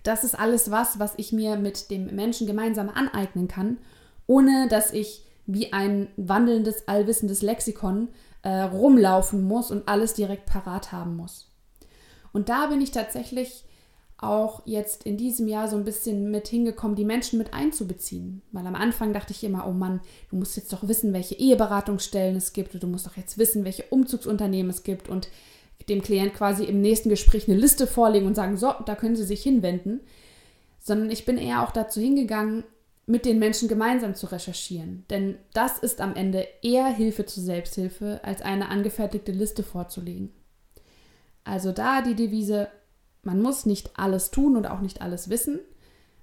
Das 0.02 0.24
ist 0.24 0.38
alles 0.38 0.70
was, 0.70 0.98
was 0.98 1.14
ich 1.18 1.32
mir 1.32 1.56
mit 1.56 1.90
dem 1.90 2.14
Menschen 2.14 2.46
gemeinsam 2.46 2.88
aneignen 2.88 3.48
kann, 3.48 3.78
ohne 4.26 4.66
dass 4.68 4.92
ich 4.92 5.24
wie 5.46 5.72
ein 5.72 6.08
wandelndes, 6.16 6.88
allwissendes 6.88 7.42
Lexikon 7.42 8.08
äh, 8.42 8.62
rumlaufen 8.62 9.42
muss 9.42 9.70
und 9.70 9.88
alles 9.88 10.14
direkt 10.14 10.46
parat 10.46 10.92
haben 10.92 11.16
muss. 11.16 11.50
Und 12.32 12.48
da 12.48 12.66
bin 12.66 12.80
ich 12.80 12.90
tatsächlich 12.90 13.64
auch 14.22 14.62
jetzt 14.66 15.04
in 15.04 15.16
diesem 15.16 15.48
Jahr 15.48 15.68
so 15.68 15.76
ein 15.76 15.84
bisschen 15.84 16.30
mit 16.30 16.46
hingekommen, 16.46 16.94
die 16.94 17.04
Menschen 17.04 17.38
mit 17.38 17.54
einzubeziehen. 17.54 18.42
Weil 18.52 18.66
am 18.66 18.74
Anfang 18.74 19.12
dachte 19.12 19.32
ich 19.32 19.42
immer, 19.44 19.66
oh 19.66 19.72
Mann, 19.72 20.00
du 20.30 20.36
musst 20.36 20.56
jetzt 20.56 20.72
doch 20.72 20.86
wissen, 20.86 21.12
welche 21.12 21.36
Eheberatungsstellen 21.36 22.36
es 22.36 22.52
gibt 22.52 22.74
und 22.74 22.82
du 22.82 22.86
musst 22.86 23.06
doch 23.06 23.16
jetzt 23.16 23.38
wissen, 23.38 23.64
welche 23.64 23.84
Umzugsunternehmen 23.84 24.70
es 24.70 24.82
gibt 24.82 25.08
und 25.08 25.28
dem 25.88 26.02
Klient 26.02 26.34
quasi 26.34 26.64
im 26.64 26.82
nächsten 26.82 27.08
Gespräch 27.08 27.48
eine 27.48 27.58
Liste 27.58 27.86
vorlegen 27.86 28.26
und 28.26 28.34
sagen, 28.34 28.58
so, 28.58 28.74
da 28.84 28.94
können 28.94 29.16
Sie 29.16 29.24
sich 29.24 29.42
hinwenden. 29.42 30.00
Sondern 30.78 31.10
ich 31.10 31.24
bin 31.24 31.38
eher 31.38 31.62
auch 31.62 31.72
dazu 31.72 32.00
hingegangen, 32.00 32.64
mit 33.10 33.24
den 33.24 33.40
Menschen 33.40 33.68
gemeinsam 33.68 34.14
zu 34.14 34.26
recherchieren. 34.26 35.04
Denn 35.10 35.36
das 35.52 35.78
ist 35.78 36.00
am 36.00 36.14
Ende 36.14 36.46
eher 36.62 36.86
Hilfe 36.86 37.26
zur 37.26 37.42
Selbsthilfe, 37.42 38.20
als 38.22 38.40
eine 38.40 38.68
angefertigte 38.68 39.32
Liste 39.32 39.64
vorzulegen. 39.64 40.30
Also 41.42 41.72
da 41.72 42.02
die 42.02 42.14
Devise, 42.14 42.68
man 43.22 43.42
muss 43.42 43.66
nicht 43.66 43.98
alles 43.98 44.30
tun 44.30 44.56
und 44.56 44.66
auch 44.66 44.80
nicht 44.80 45.02
alles 45.02 45.28
wissen, 45.28 45.58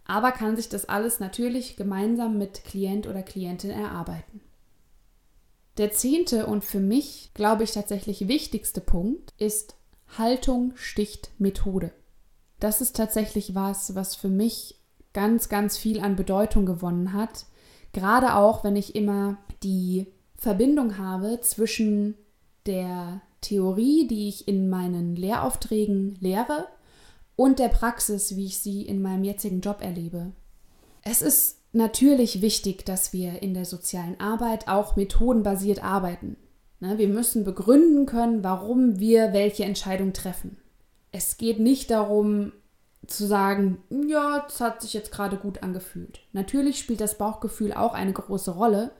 aber 0.06 0.32
kann 0.32 0.56
sich 0.56 0.69
das 0.69 0.88
alles 0.88 1.19
natürlich 1.19 1.76
gemeinsam 1.76 2.38
mit 2.38 2.63
Klient 2.63 3.06
oder 3.06 3.21
Klientin 3.21 3.71
erarbeiten. 3.71 4.39
Der 5.78 5.91
zehnte 5.91 6.47
und 6.47 6.63
für 6.63 6.80
mich, 6.80 7.32
glaube 7.34 7.63
ich, 7.65 7.71
tatsächlich 7.71 8.30
wichtigste 8.30 8.80
Punkt 8.80 9.34
ist 9.38 9.76
Haltung 10.17 10.71
sticht 10.76 11.32
Methode. 11.38 11.91
Das 12.62 12.80
ist 12.80 12.95
tatsächlich 12.95 13.56
was, 13.56 13.93
was 13.93 14.15
für 14.15 14.30
mich 14.30 14.76
ganz, 15.13 15.50
ganz 15.50 15.78
viel 15.78 16.00
an 16.00 16.15
Bedeutung 16.15 16.65
gewonnen 16.65 17.13
hat. 17.13 17.46
Gerade 17.93 18.36
auch, 18.36 18.63
wenn 18.63 18.76
ich 18.76 18.96
immer 18.96 19.38
die 19.63 20.08
Verbindung 20.36 20.98
habe 20.98 21.39
zwischen 21.41 22.15
der 22.65 23.22
Theorie, 23.41 24.08
die 24.08 24.28
ich 24.28 24.48
in 24.48 24.70
meinen 24.70 25.15
Lehraufträgen 25.15 26.15
lehre, 26.20 26.67
und 27.36 27.60
der 27.60 27.70
Praxis, 27.70 28.36
wie 28.36 28.46
ich 28.46 28.60
sie 28.60 28.82
in 28.82 29.02
meinem 29.02 29.24
jetzigen 29.24 29.62
Job 29.62 29.82
erlebe. 29.82 30.32
Es 31.04 31.22
ist 31.22 31.60
natürlich 31.72 32.41
wichtig, 32.41 32.86
dass 32.86 33.13
wir 33.13 33.41
in 33.41 33.54
der 33.54 33.65
sozialen 33.65 34.20
Arbeit 34.20 34.67
auch 34.67 34.96
methodenbasiert 34.96 35.84
arbeiten. 35.84 36.36
Ne, 36.80 36.98
wir 36.98 37.08
müssen 37.08 37.43
begründen 37.43 38.06
können, 38.06 38.43
warum 38.43 39.00
wir 39.00 39.34
welche 39.34 39.63
Entscheidung 39.63 40.13
treffen. 40.13 40.58
Es 41.12 41.38
geht 41.38 41.60
nicht 41.60 41.89
darum 41.89 42.52
zu 43.08 43.26
sagen, 43.26 43.82
ja, 43.89 44.39
das 44.48 44.62
hat 44.62 44.82
sich 44.82 44.93
jetzt 44.93 45.12
gerade 45.12 45.38
gut 45.38 45.63
angefühlt. 45.63 46.22
Natürlich 46.34 46.80
spielt 46.80 47.02
das 47.02 47.17
Bauchgefühl 47.17 47.74
auch 47.74 47.93
eine 47.93 48.13
große 48.13 48.52
Rolle 48.52 48.91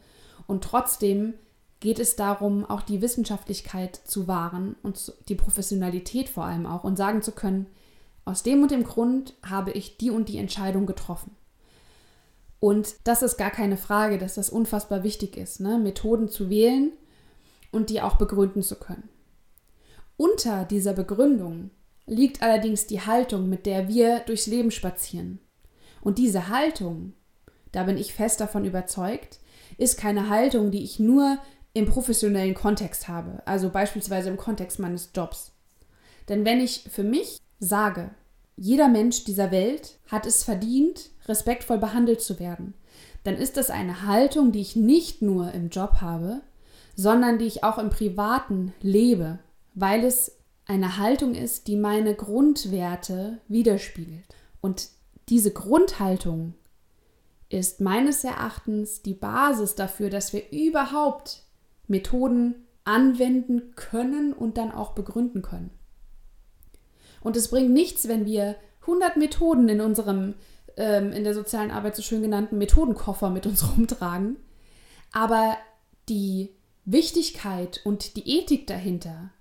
und 0.48 0.64
trotzdem 0.64 1.34
geht 1.80 2.00
es 2.00 2.16
darum, 2.16 2.66
auch 2.66 2.82
die 2.82 3.02
Wissenschaftlichkeit 3.02 3.96
zu 3.96 4.28
wahren 4.28 4.76
und 4.82 5.14
die 5.30 5.36
Professionalität 5.36 6.30
vor 6.30 6.46
allem 6.46 6.66
auch 6.66 6.84
und 6.84 6.98
sagen 6.98 7.22
zu 7.22 7.32
können, 7.32 7.68
aus 8.26 8.44
dem 8.44 8.62
und 8.64 8.72
dem 8.72 8.84
Grund 8.84 9.36
habe 9.46 9.72
ich 9.72 9.98
die 9.98 10.12
und 10.12 10.28
die 10.28 10.38
Entscheidung 10.38 10.86
getroffen. 10.86 11.36
Und 12.60 12.96
das 13.04 13.22
ist 13.22 13.38
gar 13.38 13.52
keine 13.52 13.78
Frage, 13.78 14.18
dass 14.18 14.36
das 14.36 14.50
unfassbar 14.50 15.04
wichtig 15.04 15.38
ist, 15.38 15.60
ne? 15.60 15.78
Methoden 15.78 16.28
zu 16.28 16.50
wählen 16.50 16.92
und 17.72 17.90
die 17.90 18.02
auch 18.02 18.16
begründen 18.16 18.64
zu 18.64 18.76
können. 18.76 19.08
Unter 20.18 20.66
dieser 20.66 20.94
Begründung 20.94 21.70
liegt 22.08 22.42
allerdings 22.42 22.88
die 22.88 23.02
Haltung, 23.02 23.50
mit 23.50 23.66
der 23.66 23.88
wir 23.88 24.22
durchs 24.22 24.48
Leben 24.48 24.72
spazieren. 24.72 25.40
Und 26.02 26.18
diese 26.18 26.48
Haltung, 26.48 27.14
da 27.72 27.84
bin 27.84 27.98
ich 27.98 28.14
fest 28.14 28.40
davon 28.40 28.66
überzeugt, 28.66 29.40
ist 29.78 29.98
keine 29.98 30.30
Haltung, 30.30 30.72
die 30.72 30.84
ich 30.84 31.00
nur 31.00 31.38
im 31.74 31.86
professionellen 31.86 32.56
Kontext 32.56 33.08
habe, 33.08 33.44
also 33.46 33.70
beispielsweise 33.70 34.30
im 34.30 34.38
Kontext 34.38 34.80
meines 34.80 35.12
Jobs. 35.14 35.52
Denn 36.30 36.46
wenn 36.46 36.60
ich 36.60 36.88
für 36.90 37.04
mich 37.04 37.38
sage, 37.60 38.10
jeder 38.56 38.88
Mensch 38.88 39.26
dieser 39.26 39.52
Welt 39.52 40.00
hat 40.10 40.26
es 40.26 40.44
verdient, 40.44 41.12
respektvoll 41.28 41.78
behandelt 41.78 42.22
zu 42.22 42.40
werden, 42.40 42.74
dann 43.24 43.36
ist 43.36 43.58
das 43.58 43.70
eine 43.70 44.04
Haltung, 44.08 44.52
die 44.52 44.62
ich 44.62 44.76
nicht 44.76 45.22
nur 45.22 45.52
im 45.52 45.70
Job 45.70 45.98
habe, 46.02 46.42
sondern 46.96 47.38
die 47.38 47.46
ich 47.46 47.64
auch 47.64 47.78
im 47.78 47.90
Privaten 47.90 48.74
lebe, 48.82 49.40
weil 49.76 50.04
es 50.04 50.37
eine 50.68 50.98
Haltung 50.98 51.34
ist, 51.34 51.68
die 51.68 51.78
meine 51.78 52.14
Grundwerte 52.14 53.40
widerspiegelt. 53.48 54.26
Und 54.62 54.90
diese 55.30 55.52
Grundhaltung 55.52 56.54
ist 57.50 57.80
meines 57.80 58.24
Erachtens 58.24 59.02
die 59.02 59.14
Basis 59.14 59.76
dafür, 59.76 60.10
dass 60.10 60.34
wir 60.34 60.52
überhaupt 60.52 61.44
Methoden 61.88 62.68
anwenden 62.84 63.74
können 63.76 64.34
und 64.34 64.58
dann 64.58 64.72
auch 64.72 64.92
begründen 64.92 65.42
können. 65.42 65.72
Und 67.22 67.36
es 67.36 67.50
bringt 67.50 67.72
nichts, 67.72 68.08
wenn 68.08 68.26
wir 68.26 68.56
100 68.82 69.18
Methoden 69.18 69.68
in 69.70 69.82
unserem, 69.82 70.36
ähm, 70.76 71.12
in 71.12 71.24
der 71.24 71.34
sozialen 71.34 71.72
Arbeit 71.72 71.96
so 71.96 72.02
schön 72.02 72.22
genannten 72.22 72.58
Methodenkoffer 72.58 73.30
mit 73.30 73.46
uns 73.46 73.66
rumtragen, 73.78 74.38
aber 75.12 75.58
die 76.10 76.52
Wichtigkeit 76.86 77.82
und 77.84 78.16
die 78.16 78.38
Ethik 78.38 78.68
dahinter 78.68 79.32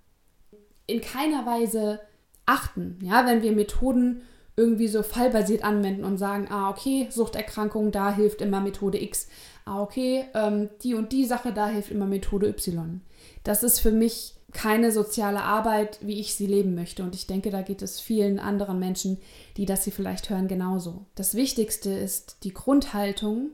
in 0.86 1.00
keiner 1.00 1.46
Weise 1.46 2.00
achten. 2.46 2.98
Ja, 3.02 3.26
wenn 3.26 3.42
wir 3.42 3.52
Methoden 3.52 4.22
irgendwie 4.56 4.88
so 4.88 5.02
fallbasiert 5.02 5.64
anwenden 5.64 6.04
und 6.04 6.16
sagen, 6.16 6.48
ah, 6.50 6.70
okay, 6.70 7.08
Suchterkrankung, 7.10 7.92
da 7.92 8.14
hilft 8.14 8.40
immer 8.40 8.60
Methode 8.60 9.02
X. 9.02 9.28
Ah, 9.66 9.82
okay, 9.82 10.24
ähm, 10.34 10.70
die 10.82 10.94
und 10.94 11.12
die 11.12 11.26
Sache, 11.26 11.52
da 11.52 11.68
hilft 11.68 11.90
immer 11.90 12.06
Methode 12.06 12.48
Y. 12.48 13.00
Das 13.44 13.62
ist 13.62 13.80
für 13.80 13.92
mich 13.92 14.34
keine 14.52 14.90
soziale 14.92 15.42
Arbeit, 15.42 15.98
wie 16.00 16.18
ich 16.18 16.34
sie 16.34 16.46
leben 16.46 16.74
möchte. 16.74 17.02
Und 17.02 17.14
ich 17.14 17.26
denke, 17.26 17.50
da 17.50 17.60
geht 17.60 17.82
es 17.82 18.00
vielen 18.00 18.38
anderen 18.38 18.78
Menschen, 18.78 19.18
die 19.58 19.66
das 19.66 19.84
hier 19.84 19.92
vielleicht 19.92 20.30
hören, 20.30 20.48
genauso. 20.48 21.04
Das 21.14 21.34
Wichtigste 21.34 21.90
ist 21.90 22.38
die 22.42 22.54
Grundhaltung, 22.54 23.50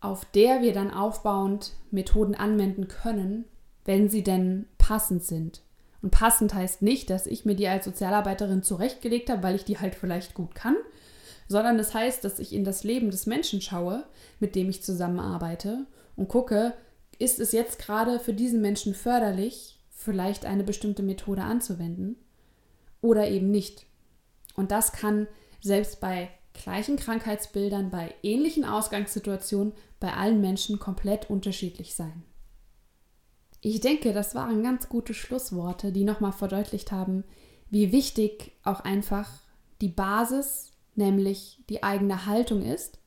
auf 0.00 0.26
der 0.26 0.60
wir 0.60 0.74
dann 0.74 0.92
aufbauend 0.92 1.72
Methoden 1.90 2.34
anwenden 2.34 2.88
können, 2.88 3.46
wenn 3.86 4.10
sie 4.10 4.22
denn 4.22 4.66
passend 4.76 5.24
sind. 5.24 5.62
Und 6.04 6.10
passend 6.10 6.52
heißt 6.52 6.82
nicht, 6.82 7.08
dass 7.08 7.26
ich 7.26 7.46
mir 7.46 7.54
die 7.54 7.66
als 7.66 7.86
Sozialarbeiterin 7.86 8.62
zurechtgelegt 8.62 9.30
habe, 9.30 9.42
weil 9.42 9.54
ich 9.54 9.64
die 9.64 9.78
halt 9.78 9.94
vielleicht 9.94 10.34
gut 10.34 10.54
kann, 10.54 10.76
sondern 11.48 11.78
es 11.78 11.86
das 11.86 11.94
heißt, 11.94 12.24
dass 12.24 12.38
ich 12.40 12.52
in 12.52 12.62
das 12.62 12.84
Leben 12.84 13.10
des 13.10 13.24
Menschen 13.24 13.62
schaue, 13.62 14.04
mit 14.38 14.54
dem 14.54 14.68
ich 14.68 14.82
zusammenarbeite 14.82 15.86
und 16.14 16.28
gucke, 16.28 16.74
ist 17.18 17.40
es 17.40 17.52
jetzt 17.52 17.78
gerade 17.78 18.20
für 18.20 18.34
diesen 18.34 18.60
Menschen 18.60 18.92
förderlich, 18.92 19.80
vielleicht 19.88 20.44
eine 20.44 20.62
bestimmte 20.62 21.02
Methode 21.02 21.40
anzuwenden 21.40 22.16
oder 23.00 23.26
eben 23.28 23.50
nicht. 23.50 23.86
Und 24.56 24.72
das 24.72 24.92
kann 24.92 25.26
selbst 25.62 26.00
bei 26.00 26.28
gleichen 26.52 26.96
Krankheitsbildern, 26.96 27.88
bei 27.90 28.14
ähnlichen 28.22 28.66
Ausgangssituationen 28.66 29.72
bei 30.00 30.12
allen 30.12 30.42
Menschen 30.42 30.78
komplett 30.78 31.30
unterschiedlich 31.30 31.94
sein. 31.94 32.24
Ich 33.66 33.80
denke, 33.80 34.12
das 34.12 34.34
waren 34.34 34.62
ganz 34.62 34.90
gute 34.90 35.14
Schlussworte, 35.14 35.90
die 35.90 36.04
nochmal 36.04 36.32
verdeutlicht 36.32 36.92
haben, 36.92 37.24
wie 37.70 37.92
wichtig 37.92 38.52
auch 38.62 38.80
einfach 38.80 39.26
die 39.80 39.88
Basis, 39.88 40.72
nämlich 40.96 41.62
die 41.70 41.82
eigene 41.82 42.26
Haltung 42.26 42.60
ist, 42.60 42.98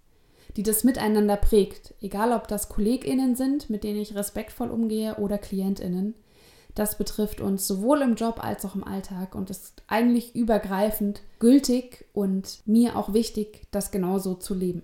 die 0.55 0.63
das 0.63 0.83
Miteinander 0.83 1.37
prägt, 1.37 1.93
egal 2.01 2.31
ob 2.31 2.47
das 2.47 2.69
Kolleginnen 2.69 3.35
sind, 3.35 3.69
mit 3.69 3.83
denen 3.83 3.99
ich 3.99 4.15
respektvoll 4.15 4.71
umgehe, 4.71 5.17
oder 5.17 5.37
Klientinnen. 5.37 6.15
Das 6.73 6.97
betrifft 6.97 7.39
uns 7.39 7.67
sowohl 7.67 8.01
im 8.01 8.15
Job 8.15 8.43
als 8.43 8.65
auch 8.65 8.73
im 8.73 8.83
Alltag 8.83 9.35
und 9.35 9.51
ist 9.51 9.83
eigentlich 9.85 10.35
übergreifend 10.35 11.21
gültig 11.37 12.05
und 12.13 12.63
mir 12.65 12.95
auch 12.95 13.13
wichtig, 13.13 13.67
das 13.69 13.91
genauso 13.91 14.33
zu 14.33 14.55
leben. 14.55 14.81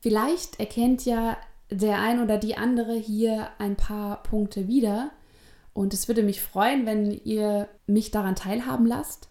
Vielleicht 0.00 0.58
erkennt 0.58 1.04
ja 1.04 1.36
der 1.70 2.00
ein 2.00 2.22
oder 2.22 2.38
die 2.38 2.56
andere 2.56 2.94
hier 2.94 3.48
ein 3.58 3.76
paar 3.76 4.22
Punkte 4.22 4.68
wieder. 4.68 5.10
Und 5.72 5.92
es 5.92 6.08
würde 6.08 6.22
mich 6.22 6.40
freuen, 6.40 6.86
wenn 6.86 7.10
ihr 7.10 7.68
mich 7.86 8.10
daran 8.10 8.36
teilhaben 8.36 8.86
lasst. 8.86 9.28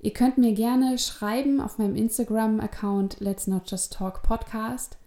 Ihr 0.00 0.12
könnt 0.12 0.36
mir 0.36 0.52
gerne 0.52 0.98
schreiben 0.98 1.60
auf 1.60 1.78
meinem 1.78 1.94
Instagram-Account 1.94 3.20
Let's 3.20 3.46
Not 3.46 3.70
Just 3.70 3.92
Talk 3.92 4.22
Podcast. 4.22 4.98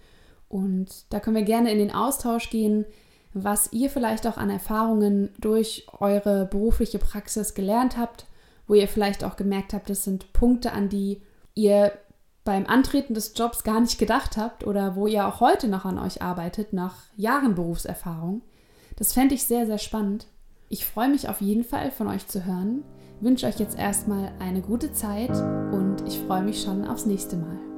Und 0.47 1.11
da 1.11 1.19
können 1.19 1.35
wir 1.35 1.43
gerne 1.43 1.71
in 1.71 1.79
den 1.79 1.93
Austausch 1.93 2.49
gehen, 2.49 2.85
was 3.33 3.73
ihr 3.73 3.89
vielleicht 3.89 4.25
auch 4.25 4.37
an 4.37 4.49
Erfahrungen 4.49 5.33
durch 5.37 5.85
eure 5.99 6.45
berufliche 6.45 6.99
Praxis 6.99 7.53
gelernt 7.53 7.97
habt, 7.97 8.27
wo 8.65 8.73
ihr 8.75 8.87
vielleicht 8.87 9.25
auch 9.25 9.35
gemerkt 9.35 9.73
habt, 9.73 9.89
das 9.89 10.05
sind 10.05 10.31
Punkte, 10.31 10.71
an 10.71 10.87
die 10.87 11.21
ihr 11.53 11.91
beim 12.45 12.67
Antreten 12.67 13.13
des 13.13 13.33
Jobs 13.35 13.63
gar 13.63 13.81
nicht 13.81 13.99
gedacht 13.99 14.37
habt 14.37 14.65
oder 14.65 14.95
wo 14.95 15.07
ihr 15.07 15.27
auch 15.27 15.41
heute 15.41 15.67
noch 15.67 15.83
an 15.83 15.99
euch 15.99 16.21
arbeitet, 16.21 16.71
nach 16.71 16.95
Jahren 17.17 17.55
Berufserfahrung. 17.55 18.41
Das 18.95 19.11
fände 19.11 19.35
ich 19.35 19.43
sehr, 19.43 19.65
sehr 19.65 19.79
spannend. 19.79 20.27
Ich 20.69 20.85
freue 20.85 21.09
mich 21.09 21.27
auf 21.27 21.41
jeden 21.41 21.63
Fall 21.63 21.91
von 21.91 22.07
euch 22.07 22.27
zu 22.27 22.45
hören, 22.45 22.83
wünsche 23.19 23.47
euch 23.47 23.59
jetzt 23.59 23.77
erstmal 23.77 24.31
eine 24.39 24.61
gute 24.61 24.93
Zeit 24.93 25.31
und 25.31 26.03
ich 26.07 26.19
freue 26.19 26.43
mich 26.43 26.61
schon 26.61 26.87
aufs 26.87 27.05
nächste 27.05 27.35
Mal. 27.35 27.74